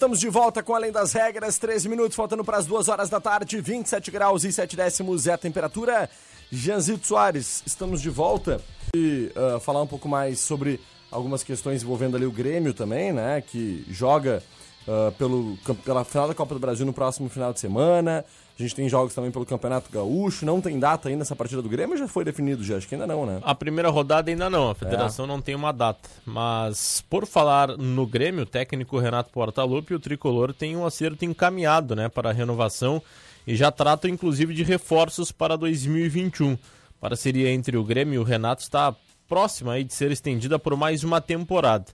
Estamos 0.00 0.18
de 0.18 0.30
volta 0.30 0.62
com 0.62 0.74
Além 0.74 0.90
das 0.90 1.12
Regras, 1.12 1.58
13 1.58 1.86
minutos, 1.86 2.16
faltando 2.16 2.42
para 2.42 2.56
as 2.56 2.64
2 2.64 2.88
horas 2.88 3.10
da 3.10 3.20
tarde, 3.20 3.60
27 3.60 4.10
graus 4.10 4.44
e 4.44 4.50
7 4.50 4.74
décimos 4.74 5.26
é 5.26 5.34
a 5.34 5.36
temperatura. 5.36 6.08
Janzito 6.50 7.06
Soares, 7.06 7.62
estamos 7.66 8.00
de 8.00 8.08
volta. 8.08 8.62
E 8.96 9.30
uh, 9.36 9.60
falar 9.60 9.82
um 9.82 9.86
pouco 9.86 10.08
mais 10.08 10.40
sobre 10.40 10.80
algumas 11.10 11.42
questões 11.42 11.82
envolvendo 11.82 12.16
ali 12.16 12.24
o 12.24 12.32
Grêmio 12.32 12.72
também, 12.72 13.12
né, 13.12 13.42
que 13.42 13.84
joga 13.90 14.42
uh, 14.86 15.12
pelo, 15.12 15.56
pela 15.84 16.04
final 16.04 16.28
da 16.28 16.34
Copa 16.34 16.54
do 16.54 16.60
Brasil 16.60 16.86
no 16.86 16.92
próximo 16.92 17.28
final 17.28 17.52
de 17.52 17.60
semana. 17.60 18.24
A 18.58 18.62
gente 18.62 18.74
tem 18.74 18.88
jogos 18.88 19.14
também 19.14 19.30
pelo 19.30 19.46
Campeonato 19.46 19.90
Gaúcho. 19.90 20.44
Não 20.44 20.60
tem 20.60 20.78
data 20.78 21.08
ainda 21.08 21.22
essa 21.22 21.34
partida 21.34 21.62
do 21.62 21.68
Grêmio 21.68 21.96
já 21.96 22.06
foi 22.06 22.24
definido 22.24 22.62
já? 22.62 22.76
Acho 22.76 22.86
que 22.86 22.94
ainda 22.94 23.06
não, 23.06 23.24
né? 23.24 23.40
A 23.42 23.54
primeira 23.54 23.88
rodada 23.88 24.30
ainda 24.30 24.50
não, 24.50 24.70
a 24.70 24.74
federação 24.74 25.24
é. 25.24 25.28
não 25.28 25.40
tem 25.40 25.54
uma 25.54 25.72
data. 25.72 26.08
Mas 26.26 27.02
por 27.08 27.26
falar 27.26 27.78
no 27.78 28.06
Grêmio, 28.06 28.42
o 28.42 28.46
técnico 28.46 28.98
Renato 28.98 29.30
Portaluppi, 29.30 29.94
o 29.94 30.00
tricolor 30.00 30.52
tem 30.52 30.76
um 30.76 30.84
acerto 30.84 31.24
encaminhado 31.24 31.96
né, 31.96 32.08
para 32.10 32.30
a 32.30 32.32
renovação 32.32 33.02
e 33.46 33.56
já 33.56 33.70
trata 33.72 34.08
inclusive 34.08 34.52
de 34.52 34.62
reforços 34.62 35.32
para 35.32 35.56
2021. 35.56 36.52
A 36.52 36.56
parceria 37.00 37.50
entre 37.50 37.78
o 37.78 37.84
Grêmio 37.84 38.16
e 38.16 38.18
o 38.18 38.22
Renato 38.24 38.62
está 38.62 38.94
próxima 39.26 39.72
aí 39.72 39.84
de 39.84 39.94
ser 39.94 40.10
estendida 40.10 40.58
por 40.58 40.76
mais 40.76 41.02
uma 41.02 41.18
temporada 41.18 41.86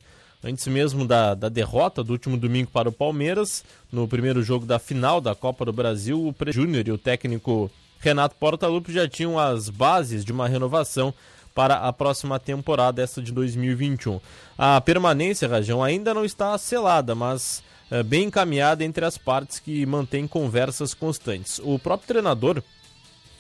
antes 0.46 0.66
mesmo 0.68 1.04
da, 1.04 1.34
da 1.34 1.48
derrota 1.48 2.04
do 2.04 2.12
último 2.12 2.36
domingo 2.36 2.70
para 2.70 2.88
o 2.88 2.92
Palmeiras, 2.92 3.64
no 3.90 4.06
primeiro 4.06 4.42
jogo 4.42 4.64
da 4.64 4.78
final 4.78 5.20
da 5.20 5.34
Copa 5.34 5.64
do 5.64 5.72
Brasil, 5.72 6.24
o 6.24 6.32
Pre 6.32 6.52
Júnior 6.52 6.86
e 6.86 6.92
o 6.92 6.98
técnico 6.98 7.70
Renato 7.98 8.36
Portaluppi 8.36 8.92
já 8.92 9.08
tinham 9.08 9.38
as 9.38 9.68
bases 9.68 10.24
de 10.24 10.30
uma 10.30 10.46
renovação 10.46 11.12
para 11.54 11.76
a 11.76 11.92
próxima 11.92 12.38
temporada, 12.38 13.02
essa 13.02 13.20
de 13.20 13.32
2021. 13.32 14.20
A 14.56 14.80
permanência, 14.80 15.48
Rajão, 15.48 15.82
ainda 15.82 16.14
não 16.14 16.24
está 16.24 16.56
selada, 16.58 17.14
mas 17.14 17.62
é, 17.90 18.02
bem 18.02 18.24
encaminhada 18.24 18.84
entre 18.84 19.04
as 19.04 19.18
partes 19.18 19.58
que 19.58 19.84
mantêm 19.86 20.28
conversas 20.28 20.94
constantes. 20.94 21.58
O 21.64 21.78
próprio 21.78 22.06
treinador 22.06 22.62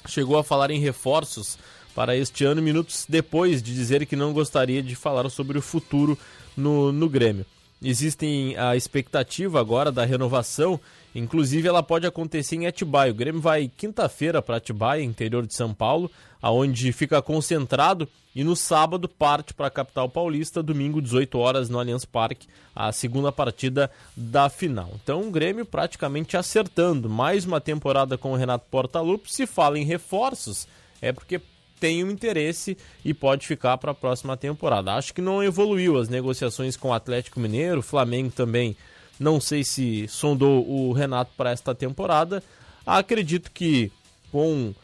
chegou 0.08 0.38
a 0.38 0.44
falar 0.44 0.70
em 0.70 0.80
reforços 0.80 1.58
para 1.94 2.16
este 2.16 2.44
ano, 2.44 2.60
minutos 2.60 3.06
depois 3.08 3.62
de 3.62 3.74
dizer 3.74 4.04
que 4.06 4.16
não 4.16 4.32
gostaria 4.32 4.82
de 4.82 4.96
falar 4.96 5.28
sobre 5.30 5.58
o 5.58 5.62
futuro 5.62 6.18
no, 6.56 6.92
no 6.92 7.08
Grêmio. 7.08 7.44
Existem 7.82 8.56
a 8.56 8.74
expectativa 8.74 9.60
agora 9.60 9.92
da 9.92 10.04
renovação, 10.04 10.80
inclusive 11.14 11.68
ela 11.68 11.82
pode 11.82 12.06
acontecer 12.06 12.56
em 12.56 12.66
Atibaia. 12.66 13.12
O 13.12 13.14
Grêmio 13.14 13.40
vai 13.40 13.68
quinta-feira 13.68 14.40
para 14.40 14.56
Atibaia, 14.56 15.02
interior 15.02 15.46
de 15.46 15.54
São 15.54 15.74
Paulo, 15.74 16.10
aonde 16.40 16.90
fica 16.92 17.20
concentrado 17.20 18.08
e 18.34 18.44
no 18.44 18.54
sábado 18.54 19.08
parte 19.08 19.54
para 19.54 19.68
a 19.68 19.70
capital 19.70 20.08
paulista, 20.08 20.62
domingo 20.62 21.00
18 21.00 21.38
horas 21.38 21.68
no 21.68 21.78
Allianz 21.78 22.04
Parque, 22.04 22.46
a 22.74 22.92
segunda 22.92 23.32
partida 23.32 23.90
da 24.16 24.48
final. 24.48 24.90
Então 25.02 25.26
o 25.26 25.30
Grêmio 25.30 25.64
praticamente 25.64 26.36
acertando 26.36 27.08
mais 27.08 27.44
uma 27.44 27.60
temporada 27.60 28.18
com 28.18 28.32
o 28.32 28.36
Renato 28.36 28.66
Portaluppi. 28.70 29.32
Se 29.32 29.46
fala 29.46 29.78
em 29.78 29.84
reforços, 29.84 30.68
é 31.00 31.12
porque 31.12 31.40
tem 31.78 32.02
um 32.02 32.10
interesse 32.10 32.76
e 33.04 33.12
pode 33.12 33.46
ficar 33.46 33.78
para 33.78 33.92
a 33.92 33.94
próxima 33.94 34.36
temporada. 34.36 34.94
Acho 34.94 35.14
que 35.14 35.22
não 35.22 35.42
evoluiu 35.42 35.98
as 35.98 36.08
negociações 36.08 36.76
com 36.76 36.88
o 36.88 36.92
Atlético 36.92 37.40
Mineiro, 37.40 37.82
Flamengo 37.82 38.30
também. 38.30 38.76
Não 39.18 39.40
sei 39.40 39.64
se 39.64 40.06
sondou 40.08 40.68
o 40.68 40.92
Renato 40.92 41.32
para 41.36 41.50
esta 41.50 41.74
temporada. 41.74 42.42
Acredito 42.84 43.50
que 43.50 43.90
com 44.30 44.74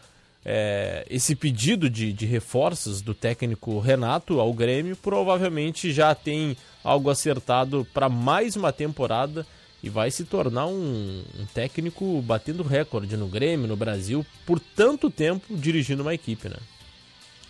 é, 0.44 1.06
esse 1.08 1.36
pedido 1.36 1.88
de, 1.88 2.12
de 2.12 2.26
reforços 2.26 3.00
do 3.00 3.14
técnico 3.14 3.78
Renato 3.78 4.40
ao 4.40 4.52
Grêmio, 4.52 4.96
provavelmente 4.96 5.92
já 5.92 6.14
tem 6.14 6.56
algo 6.82 7.10
acertado 7.10 7.86
para 7.92 8.08
mais 8.08 8.56
uma 8.56 8.72
temporada 8.72 9.46
e 9.82 9.88
vai 9.88 10.10
se 10.10 10.24
tornar 10.24 10.66
um, 10.66 11.24
um, 11.38 11.46
técnico 11.52 12.22
batendo 12.22 12.62
recorde 12.62 13.16
no 13.16 13.26
Grêmio, 13.26 13.66
no 13.66 13.76
Brasil, 13.76 14.24
por 14.46 14.60
tanto 14.60 15.10
tempo 15.10 15.56
dirigindo 15.56 16.02
uma 16.02 16.14
equipe, 16.14 16.48
né? 16.48 16.56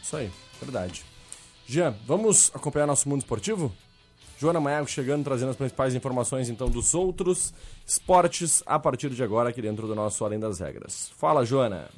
Isso 0.02 0.16
aí, 0.16 0.30
verdade. 0.60 1.04
Jean, 1.66 1.94
vamos 2.06 2.50
acompanhar 2.54 2.86
nosso 2.86 3.08
mundo 3.08 3.20
esportivo? 3.20 3.72
Joana 4.38 4.60
Maiago 4.60 4.88
chegando, 4.88 5.22
trazendo 5.22 5.50
as 5.50 5.56
principais 5.56 5.94
informações 5.94 6.48
então 6.48 6.68
dos 6.68 6.94
outros 6.94 7.54
esportes 7.86 8.62
a 8.66 8.76
partir 8.78 9.10
de 9.10 9.22
agora 9.22 9.50
aqui 9.50 9.62
dentro 9.62 9.86
do 9.86 9.94
nosso 9.94 10.24
Além 10.24 10.40
das 10.40 10.58
Regras. 10.58 11.12
Fala, 11.16 11.46
Joana. 11.46 11.88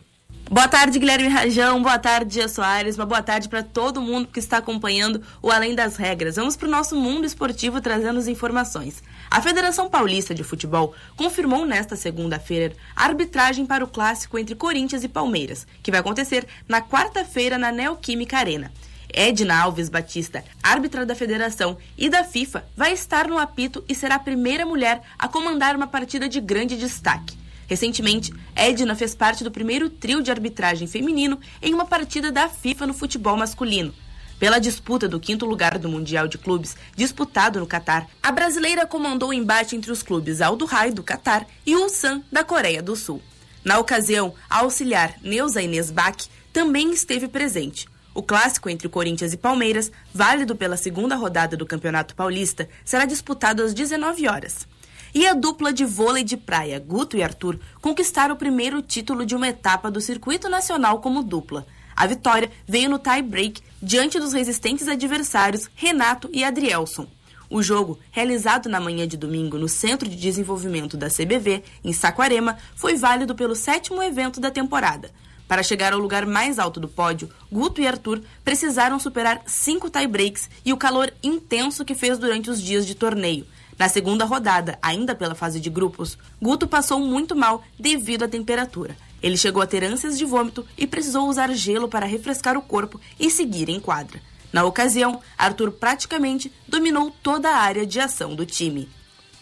Boa 0.51 0.69
tarde, 0.69 0.99
Guilherme 0.99 1.27
Rajão. 1.27 1.83
Boa 1.83 1.99
tarde, 1.99 2.35
Gia 2.35 2.49
Soares. 2.49 2.97
Uma 2.97 3.07
boa 3.07 3.23
tarde 3.23 3.49
para 3.49 3.63
todo 3.63 4.01
mundo 4.01 4.29
que 4.29 4.39
está 4.39 4.59
acompanhando 4.59 5.23
o 5.43 5.51
Além 5.51 5.75
das 5.75 5.97
Regras. 5.97 6.37
Vamos 6.37 6.55
para 6.55 6.69
o 6.69 6.71
nosso 6.71 6.95
mundo 6.95 7.25
esportivo 7.25 7.81
trazendo 7.81 8.19
as 8.21 8.29
informações. 8.29 9.03
A 9.31 9.41
Federação 9.41 9.89
Paulista 9.89 10.35
de 10.35 10.45
Futebol 10.45 10.95
confirmou 11.17 11.65
nesta 11.67 11.97
segunda-feira 11.97 12.77
a 12.95 13.05
arbitragem 13.05 13.65
para 13.65 13.83
o 13.83 13.89
clássico 13.89 14.39
entre 14.39 14.55
Corinthians 14.55 15.03
e 15.03 15.09
Palmeiras, 15.09 15.67
que 15.83 15.91
vai 15.91 15.99
acontecer 16.01 16.47
na 16.69 16.83
quarta-feira 16.83 17.57
na 17.57 17.73
Neoquímica 17.73 18.37
Arena. 18.37 18.71
Edna 19.13 19.61
Alves 19.61 19.89
Batista, 19.89 20.45
árbitra 20.63 21.07
da 21.07 21.15
federação 21.15 21.79
e 21.97 22.09
da 22.11 22.23
FIFA, 22.23 22.65
vai 22.77 22.93
estar 22.93 23.29
no 23.29 23.39
apito 23.39 23.83
e 23.89 23.95
será 23.95 24.17
a 24.17 24.21
primeira 24.21 24.67
mulher 24.67 25.01
a 25.19 25.27
comandar 25.27 25.75
uma 25.75 25.87
partida 25.87 26.29
de 26.29 26.41
grande 26.41 26.77
destaque. 26.77 27.44
Recentemente, 27.67 28.33
Edna 28.55 28.95
fez 28.95 29.15
parte 29.15 29.43
do 29.43 29.51
primeiro 29.51 29.89
trio 29.89 30.23
de 30.23 30.31
arbitragem 30.31 30.87
feminino 30.87 31.39
em 31.63 31.73
uma 31.73 31.87
partida 31.87 32.31
da 32.31 32.49
FIFA 32.49 32.87
no 32.87 32.95
futebol 32.95 33.37
masculino. 33.37 33.95
Pela 34.39 34.59
disputa 34.59 35.09
do 35.09 35.21
quinto 35.21 35.47
lugar 35.47 35.79
do 35.79 35.89
Mundial 35.89 36.27
de 36.27 36.39
Clubes, 36.39 36.77
disputado 36.97 37.61
no 37.61 37.67
Catar, 37.67 38.07
a 38.23 38.33
brasileira 38.33 38.87
comandou 38.87 39.31
o 39.31 39.35
embate 39.35 39.77
entre 39.77 39.93
os 39.93 40.03
clubes 40.03 40.41
Al 40.41 40.57
Duhai, 40.57 40.91
do 40.91 41.03
Catar, 41.03 41.47
e 41.65 41.75
Ulsan, 41.77 42.23
da 42.31 42.45
Coreia 42.45 42.83
do 42.83 42.97
Sul. 42.97 43.23
Na 43.65 43.79
ocasião, 43.79 44.35
a 44.51 44.59
auxiliar 44.59 45.15
Neuza 45.23 45.63
Inês 45.63 45.91
Bach 45.91 46.29
também 46.53 46.93
esteve 46.93 47.29
presente. 47.29 47.87
O 48.13 48.23
clássico 48.23 48.69
entre 48.69 48.89
Corinthians 48.89 49.33
e 49.33 49.37
Palmeiras, 49.37 49.91
válido 50.13 50.55
pela 50.55 50.77
segunda 50.77 51.17
rodada 51.17 51.57
do 51.57 51.67
Campeonato 51.67 52.15
Paulista, 52.15 52.69
será 52.85 53.05
disputado 53.07 53.63
às 53.63 53.73
19 53.73 54.29
horas. 54.29 54.69
E 55.15 55.29
a 55.29 55.33
dupla 55.33 55.73
de 55.73 55.85
vôlei 55.85 56.25
de 56.25 56.37
praia, 56.37 56.81
Guto 56.81 57.17
e 57.17 57.23
Arthur, 57.23 57.61
conquistaram 57.81 58.35
o 58.35 58.39
primeiro 58.39 58.83
título 58.83 59.25
de 59.25 59.37
uma 59.37 59.47
etapa 59.47 59.89
do 59.89 60.01
Circuito 60.01 60.49
Nacional 60.49 60.99
como 60.99 61.23
dupla. 61.23 61.65
A 61.95 62.05
vitória 62.05 62.51
veio 62.67 62.91
no 62.91 62.99
tie-break 62.99 63.63
diante 63.81 64.19
dos 64.19 64.33
resistentes 64.33 64.89
adversários 64.89 65.71
Renato 65.77 66.29
e 66.33 66.43
Adrielson. 66.43 67.07
O 67.49 67.63
jogo, 67.63 68.01
realizado 68.11 68.69
na 68.69 68.81
manhã 68.81 69.07
de 69.07 69.17
domingo 69.17 69.57
no 69.57 69.69
Centro 69.69 70.09
de 70.09 70.17
Desenvolvimento 70.17 70.97
da 70.97 71.07
CBV, 71.09 71.63
em 71.85 71.93
Saquarema, 71.93 72.59
foi 72.75 72.97
válido 72.97 73.37
pelo 73.37 73.55
sétimo 73.55 74.03
evento 74.03 74.41
da 74.41 74.51
temporada. 74.51 75.13
Para 75.47 75.63
chegar 75.63 75.93
ao 75.93 76.01
lugar 76.01 76.27
mais 76.27 76.59
alto 76.59 76.81
do 76.81 76.89
pódio, 76.89 77.31
Guto 77.53 77.81
e 77.81 77.87
Arthur 77.87 78.21
precisaram 78.45 78.99
superar 78.99 79.43
cinco 79.47 79.89
tie-breaks 79.89 80.51
e 80.65 80.73
o 80.73 80.77
calor 80.77 81.13
intenso 81.23 81.85
que 81.85 81.95
fez 81.95 82.19
durante 82.19 82.51
os 82.51 82.61
dias 82.61 82.85
de 82.85 82.97
torneio. 82.97 83.47
Na 83.79 83.89
segunda 83.89 84.25
rodada, 84.25 84.79
ainda 84.81 85.15
pela 85.15 85.35
fase 85.35 85.61
de 85.61 85.69
grupos, 85.69 86.17
Guto 86.41 86.67
passou 86.67 87.01
muito 87.01 87.35
mal 87.35 87.63
devido 87.79 88.25
à 88.25 88.29
temperatura. 88.29 88.97
Ele 89.23 89.37
chegou 89.37 89.63
a 89.63 89.67
ter 89.67 89.83
ânsias 89.83 90.19
de 90.19 90.25
vômito 90.25 90.67
e 90.77 90.87
precisou 90.87 91.29
usar 91.29 91.53
gelo 91.55 91.89
para 91.89 92.07
refrescar 92.07 92.57
o 92.57 92.63
corpo 92.63 93.01
e 93.19 93.31
seguir 93.31 93.69
em 93.69 93.81
quadra. 93.81 94.21
Na 94.53 94.65
ocasião, 94.65 95.21
Arthur 95.37 95.73
praticamente 95.73 96.53
dominou 96.69 97.11
toda 97.23 97.51
a 97.51 97.57
área 97.57 97.85
de 97.85 97.99
ação 97.99 98.35
do 98.37 98.47
time. 98.47 98.89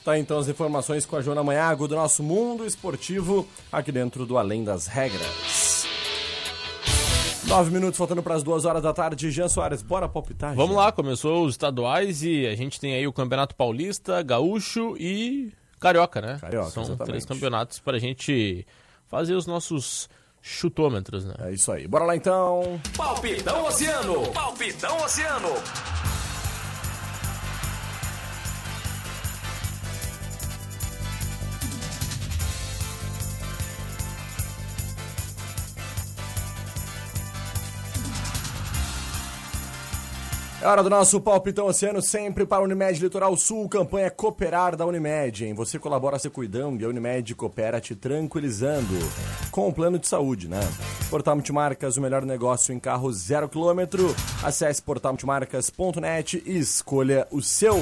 Tá 0.04 0.18
então 0.18 0.38
as 0.38 0.48
informações 0.48 1.04
com 1.04 1.16
a 1.16 1.22
Joana 1.22 1.44
Manhago 1.44 1.86
do 1.86 1.94
nosso 1.94 2.22
mundo 2.22 2.64
esportivo 2.64 3.46
aqui 3.70 3.92
dentro 3.92 4.24
do 4.24 4.38
Além 4.38 4.64
das 4.64 4.86
Regras. 4.86 5.81
Nove 7.46 7.70
minutos 7.70 7.98
faltando 7.98 8.22
para 8.22 8.34
as 8.34 8.42
duas 8.42 8.64
horas 8.64 8.82
da 8.82 8.92
tarde. 8.92 9.30
Jean 9.30 9.48
Soares, 9.48 9.82
bora 9.82 10.08
palpitar. 10.08 10.54
Vamos 10.54 10.76
lá, 10.76 10.92
começou 10.92 11.44
os 11.44 11.54
estaduais 11.54 12.22
e 12.22 12.46
a 12.46 12.54
gente 12.54 12.80
tem 12.80 12.94
aí 12.94 13.06
o 13.06 13.12
Campeonato 13.12 13.54
Paulista, 13.54 14.22
Gaúcho 14.22 14.96
e 14.98 15.52
Carioca, 15.80 16.20
né? 16.20 16.38
Carioca, 16.40 16.70
São 16.70 16.84
exatamente. 16.84 17.08
três 17.08 17.24
campeonatos 17.26 17.78
para 17.80 17.96
a 17.96 18.00
gente 18.00 18.66
fazer 19.08 19.34
os 19.34 19.46
nossos 19.46 20.08
chutômetros, 20.40 21.24
né? 21.24 21.34
É 21.40 21.52
isso 21.52 21.70
aí. 21.72 21.86
Bora 21.86 22.04
lá 22.04 22.16
então. 22.16 22.80
Palpitão 22.96 23.64
Oceano. 23.66 24.28
Palpitão 24.32 24.96
Oceano. 25.04 25.48
É 40.62 40.66
hora 40.68 40.80
do 40.80 40.88
nosso 40.88 41.20
palpitão 41.20 41.66
oceano, 41.66 42.00
sempre 42.00 42.46
para 42.46 42.58
a 42.58 42.64
Unimed 42.64 43.02
Litoral 43.02 43.36
Sul, 43.36 43.68
campanha 43.68 44.08
Cooperar 44.08 44.76
da 44.76 44.86
Unimed, 44.86 45.44
hein? 45.44 45.54
Você 45.54 45.76
colabora 45.76 46.20
se 46.20 46.30
cuidando 46.30 46.80
e 46.80 46.84
a 46.84 46.88
Unimed 46.88 47.34
coopera 47.34 47.80
te 47.80 47.96
tranquilizando. 47.96 48.94
Com 49.50 49.66
o 49.66 49.72
plano 49.72 49.98
de 49.98 50.06
saúde, 50.06 50.46
né? 50.46 50.60
Portal 51.10 51.34
Multimarcas, 51.34 51.96
o 51.96 52.00
melhor 52.00 52.24
negócio 52.24 52.72
em 52.72 52.78
carro 52.78 53.12
zero 53.12 53.48
quilômetro. 53.48 54.14
Acesse 54.40 54.80
portalmultimarcas.net 54.80 56.40
e 56.46 56.58
escolha 56.58 57.26
o 57.32 57.42
seu. 57.42 57.74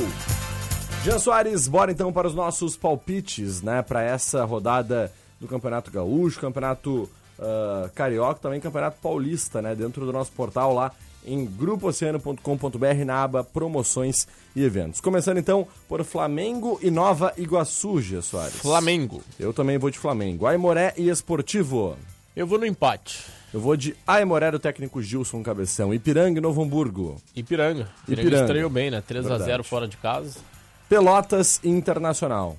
Jean 1.04 1.18
Soares, 1.18 1.68
bora 1.68 1.92
então 1.92 2.10
para 2.10 2.28
os 2.28 2.34
nossos 2.34 2.78
palpites, 2.78 3.60
né? 3.60 3.82
Para 3.82 4.02
essa 4.02 4.42
rodada 4.46 5.12
do 5.38 5.46
Campeonato 5.46 5.90
Gaúcho, 5.90 6.40
Campeonato 6.40 7.10
ah, 7.38 7.90
Carioca, 7.94 8.40
também 8.40 8.58
Campeonato 8.58 8.96
Paulista, 9.02 9.60
né? 9.60 9.74
Dentro 9.74 10.06
do 10.06 10.14
nosso 10.14 10.32
portal 10.32 10.72
lá 10.72 10.90
em 11.24 11.44
grupooceano.com.br 11.44 13.04
na 13.04 13.22
aba 13.22 13.44
promoções 13.44 14.26
e 14.54 14.62
eventos. 14.62 15.00
Começando 15.00 15.38
então 15.38 15.66
por 15.88 16.02
Flamengo 16.04 16.78
e 16.82 16.90
Nova 16.90 17.32
Iguaçu, 17.36 18.00
Jean 18.00 18.22
Soares. 18.22 18.56
Flamengo. 18.56 19.22
Eu 19.38 19.52
também 19.52 19.78
vou 19.78 19.90
de 19.90 19.98
Flamengo. 19.98 20.46
Aimoré 20.46 20.94
e 20.96 21.08
Esportivo. 21.08 21.96
Eu 22.34 22.46
vou 22.46 22.58
no 22.58 22.66
empate. 22.66 23.24
Eu 23.52 23.60
vou 23.60 23.76
de 23.76 23.96
Aimoré 24.06 24.50
do 24.50 24.58
técnico 24.58 25.02
Gilson 25.02 25.42
Cabeção. 25.42 25.92
Ipiranga 25.92 26.38
e 26.38 26.40
Novo 26.40 26.62
Hamburgo. 26.62 27.16
Ipiranga. 27.34 27.88
Ipiranga, 28.02 28.22
Ipiranga. 28.22 28.44
estreou 28.44 28.70
bem, 28.70 28.90
né? 28.90 29.02
3x0 29.02 29.22
Verdade. 29.38 29.62
fora 29.64 29.88
de 29.88 29.96
casa. 29.96 30.38
Pelotas 30.88 31.60
Internacional. 31.64 32.56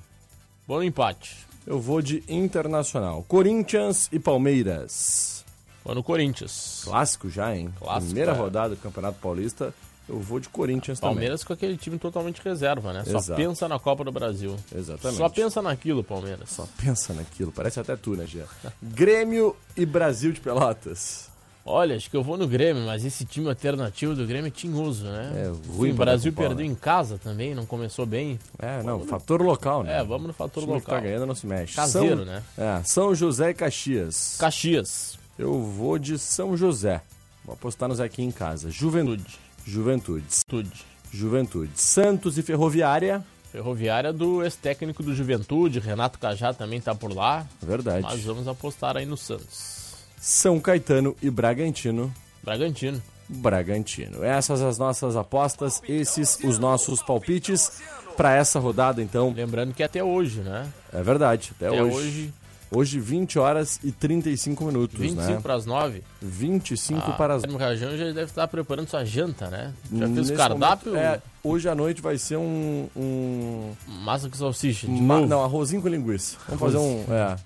Vou 0.66 0.78
no 0.78 0.84
empate. 0.84 1.36
Eu 1.66 1.80
vou 1.80 2.02
de 2.02 2.22
Internacional. 2.28 3.24
Corinthians 3.26 4.08
e 4.12 4.18
Palmeiras. 4.18 5.41
Vou 5.84 5.94
no 5.94 6.02
Corinthians. 6.02 6.82
Clássico 6.84 7.28
já, 7.28 7.54
hein? 7.54 7.72
Clássico, 7.78 8.06
Primeira 8.06 8.32
é. 8.32 8.34
rodada 8.34 8.74
do 8.74 8.80
Campeonato 8.80 9.18
Paulista. 9.20 9.74
Eu 10.08 10.18
vou 10.18 10.40
de 10.40 10.48
Corinthians 10.48 10.98
Palmeiras 10.98 11.44
com 11.44 11.52
aquele 11.52 11.76
time 11.76 11.96
totalmente 11.96 12.40
reserva, 12.42 12.92
né? 12.92 13.04
Só 13.04 13.18
Exato. 13.18 13.40
pensa 13.40 13.68
na 13.68 13.78
Copa 13.78 14.04
do 14.04 14.10
Brasil. 14.10 14.56
também. 14.68 14.82
Exatamente. 14.82 15.18
Só 15.18 15.28
pensa 15.28 15.62
naquilo, 15.62 16.02
Palmeiras. 16.02 16.50
Só 16.50 16.68
pensa 16.82 17.14
naquilo. 17.14 17.52
Parece 17.52 17.78
até 17.80 17.96
tu, 17.96 18.16
né, 18.16 18.26
Gia? 18.26 18.46
Grêmio 18.82 19.56
e 19.76 19.86
Brasil 19.86 20.32
de 20.32 20.40
Pelotas. 20.40 21.30
Olha, 21.64 21.94
acho 21.94 22.10
que 22.10 22.16
eu 22.16 22.24
vou 22.24 22.36
no 22.36 22.48
Grêmio, 22.48 22.84
mas 22.84 23.04
esse 23.04 23.24
time 23.24 23.48
alternativo 23.48 24.16
do 24.16 24.26
Grêmio 24.26 24.48
é 24.48 24.50
tinhoso, 24.50 25.04
né? 25.04 25.32
É, 25.46 25.72
ruim 25.72 25.92
o 25.92 25.94
Brasil 25.94 26.32
perdeu 26.32 26.66
né? 26.66 26.72
em 26.72 26.74
casa 26.74 27.18
também, 27.18 27.54
não 27.54 27.64
começou 27.64 28.04
bem. 28.04 28.36
É, 28.58 28.82
não, 28.82 29.04
fator 29.04 29.40
local, 29.40 29.84
né? 29.84 30.00
É, 30.00 30.04
vamos 30.04 30.26
no 30.26 30.32
fator 30.32 30.64
O 30.64 30.66
time 30.66 30.80
que 30.80 30.86
local. 30.86 30.96
tá 30.96 31.00
ganhando 31.00 31.24
não 31.24 31.36
se 31.36 31.46
mexe. 31.46 31.76
Caseiro, 31.76 32.16
São, 32.16 32.24
né? 32.24 32.42
É, 32.58 32.82
São 32.82 33.14
José 33.14 33.50
e 33.50 33.54
Caxias. 33.54 34.36
Caxias. 34.40 35.21
Eu 35.42 35.60
vou 35.60 35.98
de 35.98 36.20
São 36.20 36.56
José. 36.56 37.02
Vou 37.44 37.54
apostar 37.54 37.88
no 37.88 37.94
Zequinha 37.96 38.28
em 38.28 38.30
casa. 38.30 38.70
Juventude. 38.70 39.40
Juventude. 39.66 40.24
Tude. 40.46 40.70
Juventude. 41.12 41.72
Santos 41.74 42.38
e 42.38 42.42
Ferroviária. 42.42 43.24
Ferroviária 43.50 44.12
do 44.12 44.44
ex-técnico 44.44 45.02
do 45.02 45.12
Juventude, 45.12 45.80
Renato 45.80 46.16
Cajá 46.20 46.54
também 46.54 46.80
tá 46.80 46.94
por 46.94 47.12
lá. 47.12 47.44
Verdade. 47.60 48.02
Mas 48.02 48.22
vamos 48.22 48.46
apostar 48.46 48.96
aí 48.96 49.04
no 49.04 49.16
Santos. 49.16 49.96
São 50.16 50.60
Caetano 50.60 51.16
e 51.20 51.28
Bragantino. 51.28 52.14
Bragantino. 52.40 53.02
Bragantino. 53.28 54.22
Essas 54.22 54.62
as 54.62 54.78
nossas 54.78 55.16
apostas, 55.16 55.82
esses 55.88 56.38
os 56.44 56.60
nossos 56.60 57.02
palpites 57.02 57.82
para 58.16 58.32
essa 58.32 58.60
rodada, 58.60 59.02
então. 59.02 59.32
Lembrando 59.32 59.74
que 59.74 59.82
é 59.82 59.86
até 59.86 60.04
hoje, 60.04 60.40
né? 60.40 60.72
É 60.92 61.02
verdade, 61.02 61.50
até, 61.56 61.66
Até 61.66 61.82
hoje. 61.82 61.96
hoje. 61.96 62.34
Hoje, 62.74 62.98
20 62.98 63.38
horas 63.38 63.78
e 63.84 63.92
35 63.92 64.64
minutos, 64.64 64.98
25 64.98 65.30
né? 65.34 65.40
para 65.42 65.54
as 65.54 65.66
9. 65.66 66.02
25 66.22 67.02
Ah, 67.06 67.12
para 67.12 67.34
as 67.34 67.42
Guilherme 67.42 67.62
Rajão 67.64 67.96
já 67.98 68.04
deve 68.06 68.22
estar 68.22 68.48
preparando 68.48 68.88
sua 68.88 69.04
janta, 69.04 69.48
né? 69.50 69.72
Já 69.92 69.98
fez 70.06 70.10
Nesse 70.10 70.32
o 70.32 70.36
cardápio? 70.36 70.92
momento, 70.92 71.04
é, 71.06 71.20
hoje 71.44 71.68
à 71.68 71.74
noite 71.74 72.00
vai 72.00 72.16
ser 72.16 72.36
um. 72.38 72.88
um 72.96 73.72
Massa 74.04 74.28
com 74.28 74.36
salsicha. 74.36 74.86
De 74.86 74.92
ma- 75.02 75.16
novo. 75.16 75.28
não, 75.28 75.44
arrozinho 75.44 75.82
com 75.82 75.88
linguiça. 75.88 76.36
Vamos 76.48 76.60
fazer 76.60 76.78
um. 76.78 77.04
É. 77.10 77.36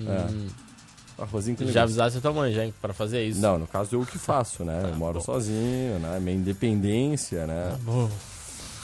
é. 0.00 0.26
Hum. 0.32 0.48
Arrozinho 1.16 1.56
com 1.56 1.62
Já 1.62 1.66
linguiça. 1.66 1.82
avisasse 1.84 2.18
a 2.18 2.20
tua 2.20 2.32
mãe 2.32 2.52
já 2.52 2.68
pra 2.82 2.92
fazer 2.92 3.24
isso. 3.24 3.40
Não, 3.40 3.56
no 3.56 3.68
caso 3.68 3.94
eu 3.94 4.00
o 4.00 4.06
que 4.06 4.18
faço, 4.18 4.64
né? 4.64 4.80
Eu 4.90 4.96
moro 4.96 5.20
bom. 5.20 5.24
sozinho, 5.24 6.00
né? 6.00 6.18
Minha 6.20 6.34
independência, 6.36 7.46
né? 7.46 7.76
Bom, 7.82 8.10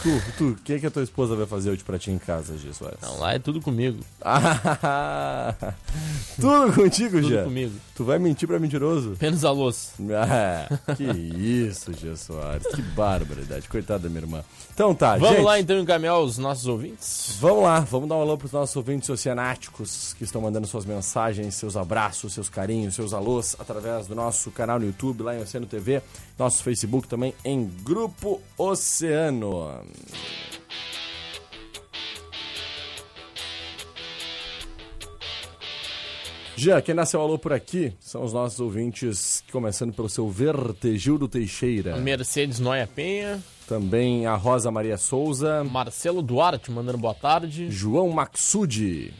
Tu, 0.02 0.22
tu, 0.38 0.48
o 0.50 0.56
que, 0.56 0.78
que 0.80 0.86
a 0.86 0.90
tua 0.90 1.02
esposa 1.02 1.36
vai 1.36 1.46
fazer 1.46 1.70
hoje 1.70 1.84
pra 1.84 1.98
ti 1.98 2.10
em 2.10 2.18
casa, 2.18 2.54
Soares? 2.72 2.98
não, 3.02 3.18
lá 3.18 3.34
é 3.34 3.38
tudo 3.38 3.60
comigo. 3.60 3.98
Tudo 6.40 6.72
contigo, 6.72 7.20
Tudo 7.20 7.44
comigo. 7.44 7.74
Tu 8.00 8.04
vai 8.04 8.18
mentir 8.18 8.48
pra 8.48 8.58
mentiroso? 8.58 9.14
Menos 9.20 9.44
a 9.44 9.50
louça. 9.50 9.92
Ah, 10.16 10.94
que 10.96 11.04
isso, 11.04 11.92
Gia 11.92 12.16
Soares. 12.16 12.66
Que 12.68 12.80
barbaridade. 12.80 13.68
Coitada 13.68 14.04
da 14.04 14.08
minha 14.08 14.22
irmã. 14.22 14.42
Então 14.72 14.94
tá, 14.94 15.18
Vamos 15.18 15.36
gente. 15.36 15.44
lá 15.44 15.60
então 15.60 15.78
encaminhar 15.78 16.18
os 16.18 16.38
nossos 16.38 16.66
ouvintes? 16.66 17.36
Vamos 17.38 17.62
lá, 17.62 17.80
vamos 17.80 18.08
dar 18.08 18.14
um 18.14 18.22
alô 18.22 18.38
pros 18.38 18.52
nossos 18.52 18.74
ouvintes 18.74 19.10
oceanáticos 19.10 20.14
que 20.14 20.24
estão 20.24 20.40
mandando 20.40 20.66
suas 20.66 20.86
mensagens, 20.86 21.54
seus 21.56 21.76
abraços, 21.76 22.32
seus 22.32 22.48
carinhos, 22.48 22.94
seus 22.94 23.12
alôs 23.12 23.54
através 23.58 24.06
do 24.06 24.14
nosso 24.14 24.50
canal 24.50 24.78
no 24.78 24.86
YouTube, 24.86 25.22
lá 25.22 25.36
em 25.36 25.42
Oceano 25.42 25.66
TV, 25.66 26.00
nosso 26.38 26.62
Facebook 26.62 27.06
também 27.06 27.34
em 27.44 27.66
Grupo 27.82 28.40
Oceano. 28.56 29.82
Já, 36.60 36.82
quem 36.82 36.94
nasceu 36.94 37.22
alô 37.22 37.38
por 37.38 37.54
aqui 37.54 37.94
são 37.98 38.22
os 38.22 38.34
nossos 38.34 38.60
ouvintes, 38.60 39.42
começando 39.50 39.94
pelo 39.94 40.10
seu 40.10 40.28
Vertegildo 40.28 41.26
Teixeira. 41.26 41.96
Mercedes 41.96 42.60
Noia 42.60 42.86
Penha, 42.86 43.42
Também 43.66 44.26
a 44.26 44.34
Rosa 44.34 44.70
Maria 44.70 44.98
Souza, 44.98 45.64
Marcelo 45.64 46.20
Duarte 46.20 46.70
mandando 46.70 46.98
boa 46.98 47.14
tarde, 47.14 47.70
João 47.70 48.10
Maxudi, 48.10 49.14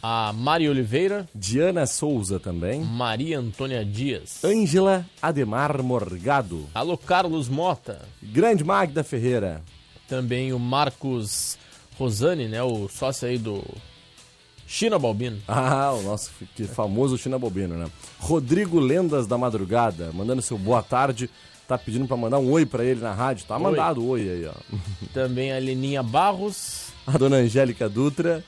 a 0.00 0.32
Mari 0.32 0.68
Oliveira, 0.68 1.28
Diana 1.34 1.86
Souza 1.86 2.38
também, 2.38 2.82
Maria 2.82 3.40
Antônia 3.40 3.84
Dias, 3.84 4.44
Ângela 4.44 5.04
Ademar 5.20 5.82
Morgado, 5.82 6.68
alô 6.72 6.96
Carlos 6.96 7.48
Mota, 7.48 8.00
Grande 8.22 8.62
Magda 8.62 9.02
Ferreira, 9.02 9.60
também 10.06 10.52
o 10.52 10.58
Marcos 10.60 11.58
Rosani, 11.98 12.46
né, 12.46 12.62
o 12.62 12.88
sócio 12.88 13.26
aí 13.26 13.38
do 13.38 13.60
China 14.72 15.00
Balbino. 15.00 15.38
ah, 15.48 15.92
o 15.98 16.02
nosso 16.02 16.30
que 16.54 16.62
famoso 16.64 17.18
China 17.18 17.36
Bobino, 17.40 17.74
né? 17.74 17.90
Rodrigo 18.20 18.78
Lendas 18.78 19.26
da 19.26 19.36
Madrugada, 19.36 20.12
mandando 20.14 20.40
seu 20.40 20.56
boa 20.56 20.80
tarde, 20.80 21.28
tá 21.66 21.76
pedindo 21.76 22.06
pra 22.06 22.16
mandar 22.16 22.38
um 22.38 22.52
oi 22.52 22.64
pra 22.64 22.84
ele 22.84 23.00
na 23.00 23.12
rádio, 23.12 23.44
tá 23.48 23.56
Oi. 23.56 23.62
mandado 23.64 24.06
oi 24.06 24.20
aí, 24.30 24.46
ó. 24.46 24.52
Também 25.12 25.52
a 25.52 25.58
Leninha 25.58 26.04
Barros 26.04 26.92
A 27.04 27.18
dona 27.18 27.38
Angélica 27.38 27.88
Dutra, 27.88 28.44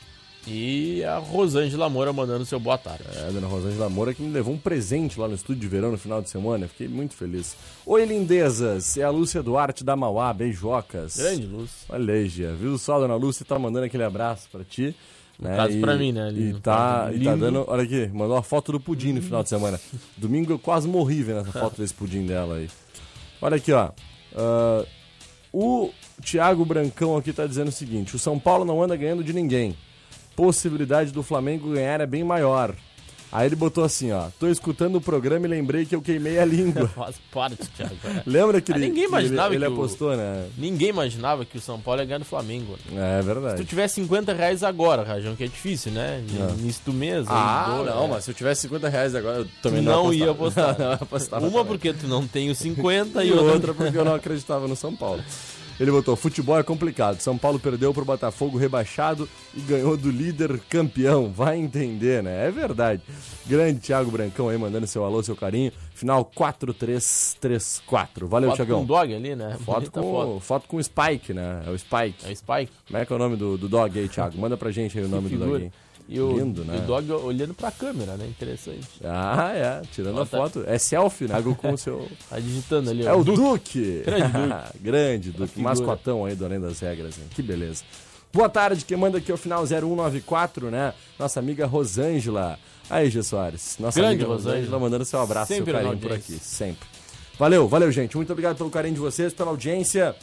e 0.46 1.02
a 1.02 1.18
Rosângela 1.18 1.88
Moura 1.88 2.12
mandando 2.12 2.46
seu 2.46 2.61
boa 2.61 2.78
tarde. 2.78 3.02
é, 3.16 3.26
a 3.26 3.30
dona 3.32 3.48
Rosângela 3.48 3.88
Moura 3.90 4.14
que 4.14 4.22
me 4.22 4.32
levou 4.32 4.54
um 4.54 4.58
presente 4.58 5.18
lá 5.18 5.26
no 5.26 5.35
estúdio 5.35 5.61
de 5.62 5.66
verão 5.66 5.90
no 5.90 5.98
final 5.98 6.22
de 6.22 6.30
semana, 6.30 6.68
fiquei 6.68 6.87
muito 6.87 7.14
feliz. 7.14 7.56
Oi, 7.85 8.04
lindezas, 8.04 8.96
é 8.96 9.02
a 9.02 9.11
Lúcia 9.11 9.42
Duarte 9.42 9.82
da 9.82 9.96
Mauá, 9.96 10.32
beijocas. 10.32 11.16
Grande 11.16 11.46
luz. 11.46 11.70
Olha 11.88 12.14
aí, 12.14 12.28
Gia. 12.28 12.52
Viu 12.52 12.78
só, 12.78 13.00
dona 13.00 13.16
Lúcia 13.16 13.44
tá 13.44 13.58
mandando 13.58 13.87
aquele 13.87 14.04
abraço 14.04 14.48
pra 14.52 14.62
ti. 14.62 14.94
Né? 15.42 15.57
caso 15.57 15.81
pra 15.81 15.96
mim, 15.96 16.12
né, 16.12 16.28
ali 16.28 16.50
E 16.50 16.61
tá, 16.61 17.11
e 17.12 17.24
tá 17.24 17.35
dando. 17.35 17.64
Olha 17.66 17.83
aqui, 17.83 18.09
mandou 18.12 18.37
uma 18.37 18.42
foto 18.42 18.72
do 18.72 18.81
pudim 18.81 19.12
no 19.12 19.20
final 19.20 19.42
de 19.42 19.48
semana. 19.48 19.81
Domingo 20.16 20.52
eu 20.52 20.59
quase 20.59 20.87
morri 20.87 21.22
vendo 21.22 21.40
essa 21.40 21.52
foto 21.52 21.81
desse 21.81 21.92
pudim 21.92 22.24
dela 22.24 22.57
aí. 22.57 22.70
Olha 23.40 23.57
aqui, 23.57 23.72
ó. 23.72 23.90
Ah, 24.37 24.85
o 25.52 25.90
Thiago 26.22 26.64
Brancão 26.64 27.16
aqui 27.16 27.33
tá 27.33 27.46
dizendo 27.46 27.68
o 27.68 27.72
seguinte: 27.72 28.14
o 28.14 28.18
São 28.18 28.38
Paulo 28.38 28.64
não 28.64 28.83
anda 28.83 28.96
ganhando 28.96 29.24
de 29.24 29.33
ninguém. 29.33 29.76
Possibilidade 30.37 31.12
do 31.12 31.22
Flamengo 31.22 31.72
ganhar 31.72 32.00
é 32.00 32.07
bem 32.07 32.24
maior. 32.24 32.74
Aí 33.32 33.46
ele 33.46 33.56
botou 33.56 33.82
assim, 33.82 34.12
ó. 34.12 34.26
Tô 34.38 34.46
escutando 34.46 34.96
o 34.96 35.00
programa 35.00 35.46
e 35.46 35.48
lembrei 35.48 35.86
que 35.86 35.96
eu 35.96 36.02
queimei 36.02 36.38
a 36.38 36.44
língua. 36.44 36.86
Faz 36.94 37.16
parte, 37.32 37.56
Thiago. 37.74 37.96
é. 38.04 38.22
Lembra 38.26 38.60
que 38.60 38.70
Ah, 38.72 38.76
ele, 38.76 38.88
ninguém 38.88 39.04
que 39.04 39.08
imaginava 39.08 39.54
ele, 39.54 39.64
ele 39.64 39.64
que 39.64 39.70
o- 39.70 39.74
apostou, 39.82 40.14
né? 40.16 40.46
Ninguém 40.58 40.88
imaginava 40.90 41.44
que 41.46 41.56
o 41.56 41.60
São 41.60 41.80
Paulo 41.80 42.00
ia 42.02 42.04
ganhar 42.04 42.18
do 42.18 42.26
Flamengo. 42.26 42.76
né? 42.90 43.18
É 43.18 43.22
Se 43.22 43.26
verdade. 43.26 43.56
tu 43.56 43.64
tiver 43.64 43.88
50 43.88 44.34
reais 44.34 44.62
agora, 44.62 45.02
Rajão, 45.02 45.34
que 45.34 45.44
é 45.44 45.46
difícil, 45.46 45.92
né? 45.92 46.22
No 46.30 46.46
Não. 46.46 46.54
início 46.58 46.82
do 46.84 46.92
mês. 46.92 47.24
Ah, 47.26 47.82
não, 47.86 48.04
é. 48.04 48.08
mas 48.08 48.24
se 48.24 48.30
eu 48.30 48.34
tivesse 48.34 48.60
50 48.62 48.88
reais 48.90 49.14
agora, 49.14 49.38
eu 49.38 49.46
também 49.62 49.80
não, 49.80 50.04
não, 50.04 50.12
ia 50.14 50.30
apostar. 50.30 50.76
Não, 50.78 50.92
apostava 50.92 51.42
Uma 51.46 51.50
também. 51.60 51.66
porque 51.66 51.92
tu 51.94 52.06
não 52.06 52.26
tem 52.26 52.50
os 52.50 52.58
50 52.62 53.24
E 53.24 53.28
e 53.28 53.32
outra 53.32 53.72
porque 53.72 53.96
eu 53.96 54.04
não 54.04 54.14
acreditava 54.14 54.68
no 54.68 54.76
São 54.76 54.94
Paulo. 54.94 55.22
Ele 55.80 55.90
botou: 55.90 56.14
futebol 56.16 56.58
é 56.58 56.62
complicado. 56.62 57.20
São 57.20 57.37
Paulo 57.37 57.58
perdeu 57.58 57.92
pro 57.92 58.04
Botafogo 58.04 58.58
rebaixado 58.58 59.28
e 59.54 59.61
ganhou 59.61 59.96
do 59.96 60.11
líder 60.11 60.58
campeão. 60.68 61.30
Vai 61.30 61.58
entender, 61.58 62.22
né? 62.22 62.46
É 62.46 62.50
verdade. 62.50 63.02
Grande 63.46 63.80
Thiago 63.80 64.11
Brancão 64.11 64.48
aí 64.48 64.58
mandando 64.58 64.87
seu 64.87 65.04
alô, 65.04 65.22
seu 65.22 65.37
carinho. 65.37 65.72
Final 65.94 66.24
4334. 66.24 68.26
Valeu, 68.26 68.50
Foto 68.50 68.56
Thiagão. 68.56 68.78
com 68.78 68.85
o 68.85 68.87
dog 68.87 69.14
ali, 69.14 69.37
né? 69.37 69.56
Foto 69.64 69.90
Bonita 69.90 70.00
com, 70.00 70.40
foto. 70.40 70.68
com 70.68 70.76
o 70.76 70.82
Spike, 70.82 71.32
né? 71.32 71.62
É 71.66 71.70
o 71.70 71.78
Spike. 71.78 72.26
É 72.26 72.32
o 72.32 72.37
Spike. 72.37 72.72
Como 72.87 72.98
é 72.98 73.04
que 73.04 73.12
é 73.12 73.16
o 73.16 73.18
nome 73.18 73.37
do, 73.37 73.56
do 73.58 73.68
dog 73.68 73.98
aí, 73.98 74.08
Thiago? 74.08 74.38
Manda 74.38 74.56
pra 74.56 74.70
gente 74.70 74.98
aí 74.98 75.04
o 75.04 75.08
nome 75.08 75.28
do 75.28 75.38
dog 75.38 75.56
aí. 75.64 75.72
E 76.08 76.20
o, 76.20 76.36
Lindo, 76.38 76.64
né? 76.64 76.78
o 76.78 76.80
dog 76.86 77.10
olhando 77.12 77.54
pra 77.54 77.70
câmera, 77.70 78.16
né? 78.16 78.26
Interessante. 78.26 78.86
Ah, 79.04 79.52
é. 79.54 79.82
Tirando 79.92 80.20
a 80.20 80.26
tá- 80.26 80.36
foto. 80.38 80.64
É 80.66 80.76
selfie, 80.76 81.26
né? 81.26 81.42
Com 81.56 81.72
o 81.72 81.78
seu. 81.78 82.06
Tá 82.28 82.38
digitando 82.38 82.90
ali, 82.90 83.06
É 83.06 83.12
ó. 83.12 83.18
o 83.18 83.24
Duque. 83.24 84.02
Grande 84.04 84.28
Duque. 84.28 84.78
Grande 84.82 85.30
Duque. 85.30 85.60
Mascotão 85.60 86.24
aí 86.26 86.34
do 86.34 86.44
Além 86.44 86.60
das 86.60 86.80
Regras. 86.80 87.16
hein? 87.18 87.24
Que 87.34 87.42
beleza. 87.42 87.82
Boa 88.32 88.48
tarde, 88.48 88.84
quem 88.84 88.96
manda 88.96 89.18
aqui 89.18 89.30
é 89.30 89.34
o 89.34 89.38
final 89.38 89.64
0194, 89.66 90.70
né? 90.70 90.92
Nossa 91.18 91.38
amiga 91.38 91.66
Rosângela. 91.66 92.58
Aí, 92.90 93.08
Gê 93.10 93.22
Soares. 93.22 93.76
Nossa 93.78 94.00
Grande 94.00 94.16
amiga 94.16 94.28
Rosângela. 94.28 94.56
Rosângela. 94.56 94.80
mandando 94.80 95.04
seu 95.04 95.20
abraço, 95.20 95.48
Sempre 95.54 95.72
seu 95.72 95.82
carinho 95.82 95.98
por 96.00 96.12
aqui. 96.12 96.32
Sempre. 96.34 96.86
Valeu, 97.38 97.66
valeu, 97.68 97.90
gente. 97.90 98.16
Muito 98.16 98.30
obrigado 98.32 98.56
pelo 98.56 98.70
carinho 98.70 98.94
de 98.94 99.00
vocês, 99.00 99.32
pela 99.32 99.50
audiência. 99.50 100.14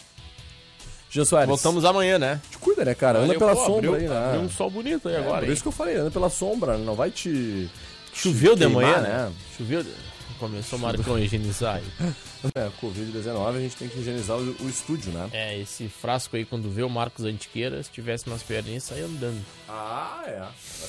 Jean 1.10 1.26
Soares. 1.26 1.48
Voltamos 1.50 1.84
amanhã, 1.86 2.20
né? 2.20 2.40
Te 2.52 2.58
cuida, 2.58 2.86
né, 2.86 2.94
cara? 2.94 3.20
Anda 3.20 3.34
pela 3.38 3.56
pô, 3.56 3.66
sombra 3.66 3.90
abriu- 3.90 3.96
aí, 3.96 4.08
né? 4.08 4.26
abriu 4.28 4.42
um 4.42 4.50
sol 4.50 4.70
bonito 4.70 5.08
aí 5.10 5.16
É, 5.16 5.18
agora, 5.20 5.40
Por 5.40 5.48
hein? 5.48 5.54
isso 5.54 5.62
que 5.64 5.68
eu 5.68 5.72
falei, 5.74 5.96
anda 5.96 6.12
pela 6.12 6.30
sombra, 6.30 6.78
não 6.78 6.96
vai 6.96 7.10
te. 7.12 7.70
Choveu 8.14 8.56
te 8.56 8.60
de 8.60 8.66
queimar, 8.66 8.84
manhã, 8.84 9.02
né? 9.02 9.32
Choveu. 9.58 9.84
de- 9.84 10.10
Começou 10.40 10.80
o 10.80 10.82
Marcão 10.82 11.16
a 11.16 11.20
higienizar 11.22 11.76
aí. 11.78 11.84
É, 12.56 12.70
Covid-19, 12.82 13.58
a 13.58 13.60
gente 13.60 13.76
tem 13.76 13.90
que 13.90 14.00
higienizar 14.00 14.38
o, 14.38 14.56
o 14.62 14.70
estúdio, 14.70 15.12
né? 15.12 15.30
É, 15.34 15.60
esse 15.60 15.90
frasco 15.90 16.38
aí, 16.38 16.46
quando 16.46 16.70
vê 16.72 16.84
o 16.84 16.90
Marcos 16.90 17.26
Antiqueira, 17.26 17.84
se 17.84 17.90
tivesse 17.92 18.28
umas 18.28 18.42
perninhas, 18.42 18.84
saia 18.84 19.04
andando. 19.04 19.42
Ah, 19.68 20.24
é. 20.26 20.42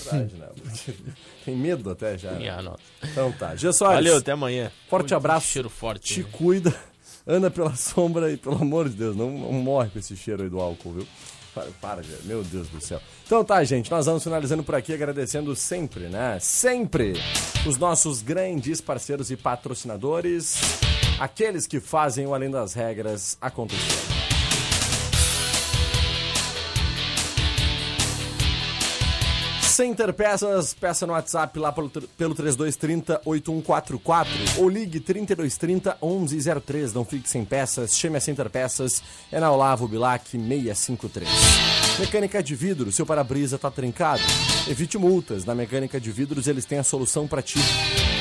Verdade, 0.04 0.35
né? 0.37 0.46
Tem 1.44 1.56
medo 1.56 1.90
até 1.90 2.16
já. 2.16 2.30
né? 2.30 2.72
Então 3.02 3.33
tá. 3.33 3.56
Gia 3.56 3.72
Soares. 3.72 3.96
Valeu, 4.04 4.18
até 4.18 4.30
amanhã. 4.30 4.70
Forte 4.88 5.12
Ui, 5.12 5.16
abraço. 5.16 5.46
Cheiro 5.48 5.68
forte. 5.68 6.14
Te 6.14 6.22
cuida. 6.22 6.72
Anda 7.31 7.49
pela 7.49 7.75
sombra 7.77 8.33
e, 8.33 8.37
pelo 8.37 8.57
amor 8.57 8.88
de 8.88 8.97
Deus, 8.97 9.16
não, 9.16 9.31
não 9.31 9.53
morre 9.53 9.88
com 9.90 9.99
esse 10.01 10.16
cheiro 10.16 10.43
aí 10.43 10.51
do 10.51 10.59
álcool, 10.61 10.95
viu? 10.95 11.07
Para, 11.55 11.66
para, 11.81 12.03
meu 12.25 12.43
Deus 12.43 12.69
do 12.69 12.81
céu. 12.81 13.01
Então 13.25 13.45
tá, 13.45 13.62
gente, 13.64 13.90
nós 13.90 14.07
vamos 14.07 14.23
finalizando 14.23 14.62
por 14.62 14.75
aqui, 14.75 14.93
agradecendo 14.93 15.55
sempre, 15.55 16.09
né? 16.09 16.38
Sempre 16.40 17.14
os 17.66 17.77
nossos 17.77 18.21
grandes 18.23 18.81
parceiros 18.81 19.31
e 19.31 19.37
patrocinadores, 19.37 20.57
aqueles 21.19 21.66
que 21.66 21.81
fazem 21.81 22.27
o 22.27 22.35
Além 22.35 22.51
das 22.51 22.75
Regras 22.75 23.37
acontecer. 23.40 24.10
Center 29.81 30.12
Peças, 30.12 30.75
peça 30.75 31.07
no 31.07 31.14
WhatsApp 31.14 31.59
lá 31.59 31.73
pelo, 31.73 31.88
pelo 31.88 32.35
3230-8144 32.35 34.27
ou 34.59 34.69
ligue 34.69 35.01
3230-1103. 35.01 36.93
Não 36.93 37.03
fique 37.03 37.27
sem 37.31 37.47
peças, 37.47 37.97
chame 37.97 38.19
a 38.19 38.21
Center 38.21 38.51
Peças, 38.51 39.03
é 39.33 39.40
na 39.40 39.51
Olavo 39.51 39.88
Bilac 39.88 40.29
653. 40.29 41.27
Mecânica 41.99 42.43
de 42.43 42.55
vidro, 42.55 42.93
seu 42.93 43.07
para-brisa 43.07 43.57
tá 43.57 43.71
trincado? 43.71 44.21
Evite 44.69 44.99
multas, 44.99 45.47
na 45.47 45.55
Mecânica 45.55 45.99
de 45.99 46.12
Vidros 46.12 46.47
eles 46.47 46.66
têm 46.66 46.79
a 46.79 46.85
solução 46.85 47.27
para 47.27 47.40
ti. 47.40 47.59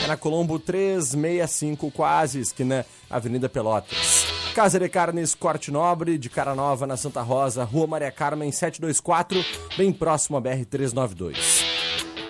É 0.02 0.08
na 0.08 0.16
Colombo 0.16 0.60
365, 0.60 1.92
quase, 1.92 2.40
esquina 2.40 2.86
Avenida 3.10 3.50
Pelotas. 3.50 4.39
Casa 4.60 4.78
de 4.78 4.90
Carnes 4.90 5.34
Corte 5.34 5.72
Nobre, 5.72 6.18
de 6.18 6.30
Cara 6.30 6.54
Nova, 6.54 6.86
na 6.86 6.98
Santa 6.98 7.22
Rosa, 7.22 7.64
Rua 7.64 7.88
Maria 7.88 8.12
Carmen 8.12 8.52
724, 8.52 9.42
bem 9.78 9.94
próximo 9.94 10.36
à 10.36 10.42
BR-392. 10.42 11.38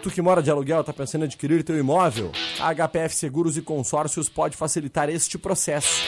Tu 0.04 0.12
que 0.12 0.22
mora 0.22 0.44
de 0.44 0.52
aluguel, 0.52 0.84
tá 0.84 0.94
pensando 0.94 1.24
em 1.24 1.26
adquirir 1.26 1.64
teu 1.64 1.76
imóvel? 1.76 2.32
A 2.60 2.72
HPF 2.72 3.16
Seguros 3.16 3.58
e 3.58 3.64
Consórcios 3.64 4.30
pode 4.30 4.56
facilitar 4.56 5.10
este 5.10 5.40
processo. 5.40 6.04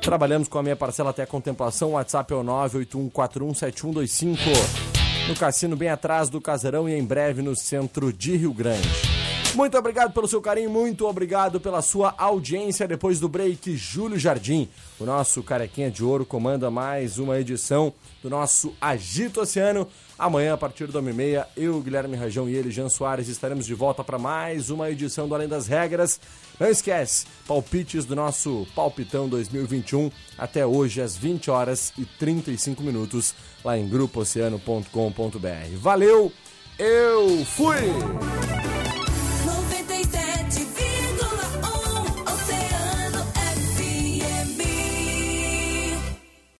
Trabalhamos 0.00 0.48
com 0.48 0.58
a 0.58 0.62
minha 0.62 0.74
parcela 0.74 1.10
até 1.10 1.24
a 1.24 1.26
contemplação, 1.26 1.90
o 1.90 1.92
WhatsApp 1.92 2.32
é 2.32 2.36
o 2.36 2.42
981417125. 2.42 4.38
No 5.28 5.36
cassino 5.36 5.76
bem 5.76 5.90
atrás 5.90 6.30
do 6.30 6.40
Casarão 6.40 6.88
e 6.88 6.94
em 6.94 7.04
breve 7.04 7.42
no 7.42 7.54
centro 7.54 8.10
de 8.10 8.34
Rio 8.38 8.54
Grande. 8.54 9.17
Muito 9.54 9.76
obrigado 9.76 10.12
pelo 10.12 10.28
seu 10.28 10.40
carinho, 10.40 10.70
muito 10.70 11.06
obrigado 11.06 11.58
pela 11.58 11.82
sua 11.82 12.14
audiência. 12.16 12.86
Depois 12.86 13.18
do 13.18 13.28
break, 13.28 13.76
Júlio 13.76 14.18
Jardim, 14.18 14.68
o 15.00 15.04
nosso 15.04 15.42
carequinha 15.42 15.90
de 15.90 16.04
ouro, 16.04 16.24
comanda 16.24 16.70
mais 16.70 17.18
uma 17.18 17.40
edição 17.40 17.92
do 18.22 18.30
nosso 18.30 18.74
Agito 18.80 19.40
Oceano. 19.40 19.88
Amanhã, 20.18 20.54
a 20.54 20.56
partir 20.56 20.86
da 20.88 21.00
1h30, 21.00 21.46
eu, 21.56 21.80
Guilherme 21.80 22.16
Rajão 22.16 22.48
e 22.48 22.54
ele, 22.54 22.70
Jean 22.70 22.88
Soares, 22.88 23.28
estaremos 23.28 23.66
de 23.66 23.74
volta 23.74 24.04
para 24.04 24.18
mais 24.18 24.70
uma 24.70 24.90
edição 24.90 25.28
do 25.28 25.34
Além 25.34 25.48
das 25.48 25.66
Regras. 25.66 26.20
Não 26.58 26.68
esquece, 26.68 27.26
palpites 27.46 28.04
do 28.04 28.16
nosso 28.16 28.66
Palpitão 28.74 29.28
2021 29.28 30.10
até 30.36 30.66
hoje 30.66 31.00
às 31.00 31.16
20 31.16 31.50
horas 31.50 31.92
e 31.96 32.04
35 32.04 32.82
minutos 32.82 33.34
lá 33.64 33.78
em 33.78 33.88
grupooceano.com.br. 33.88 35.76
Valeu, 35.80 36.32
eu 36.78 37.44
fui! 37.44 38.87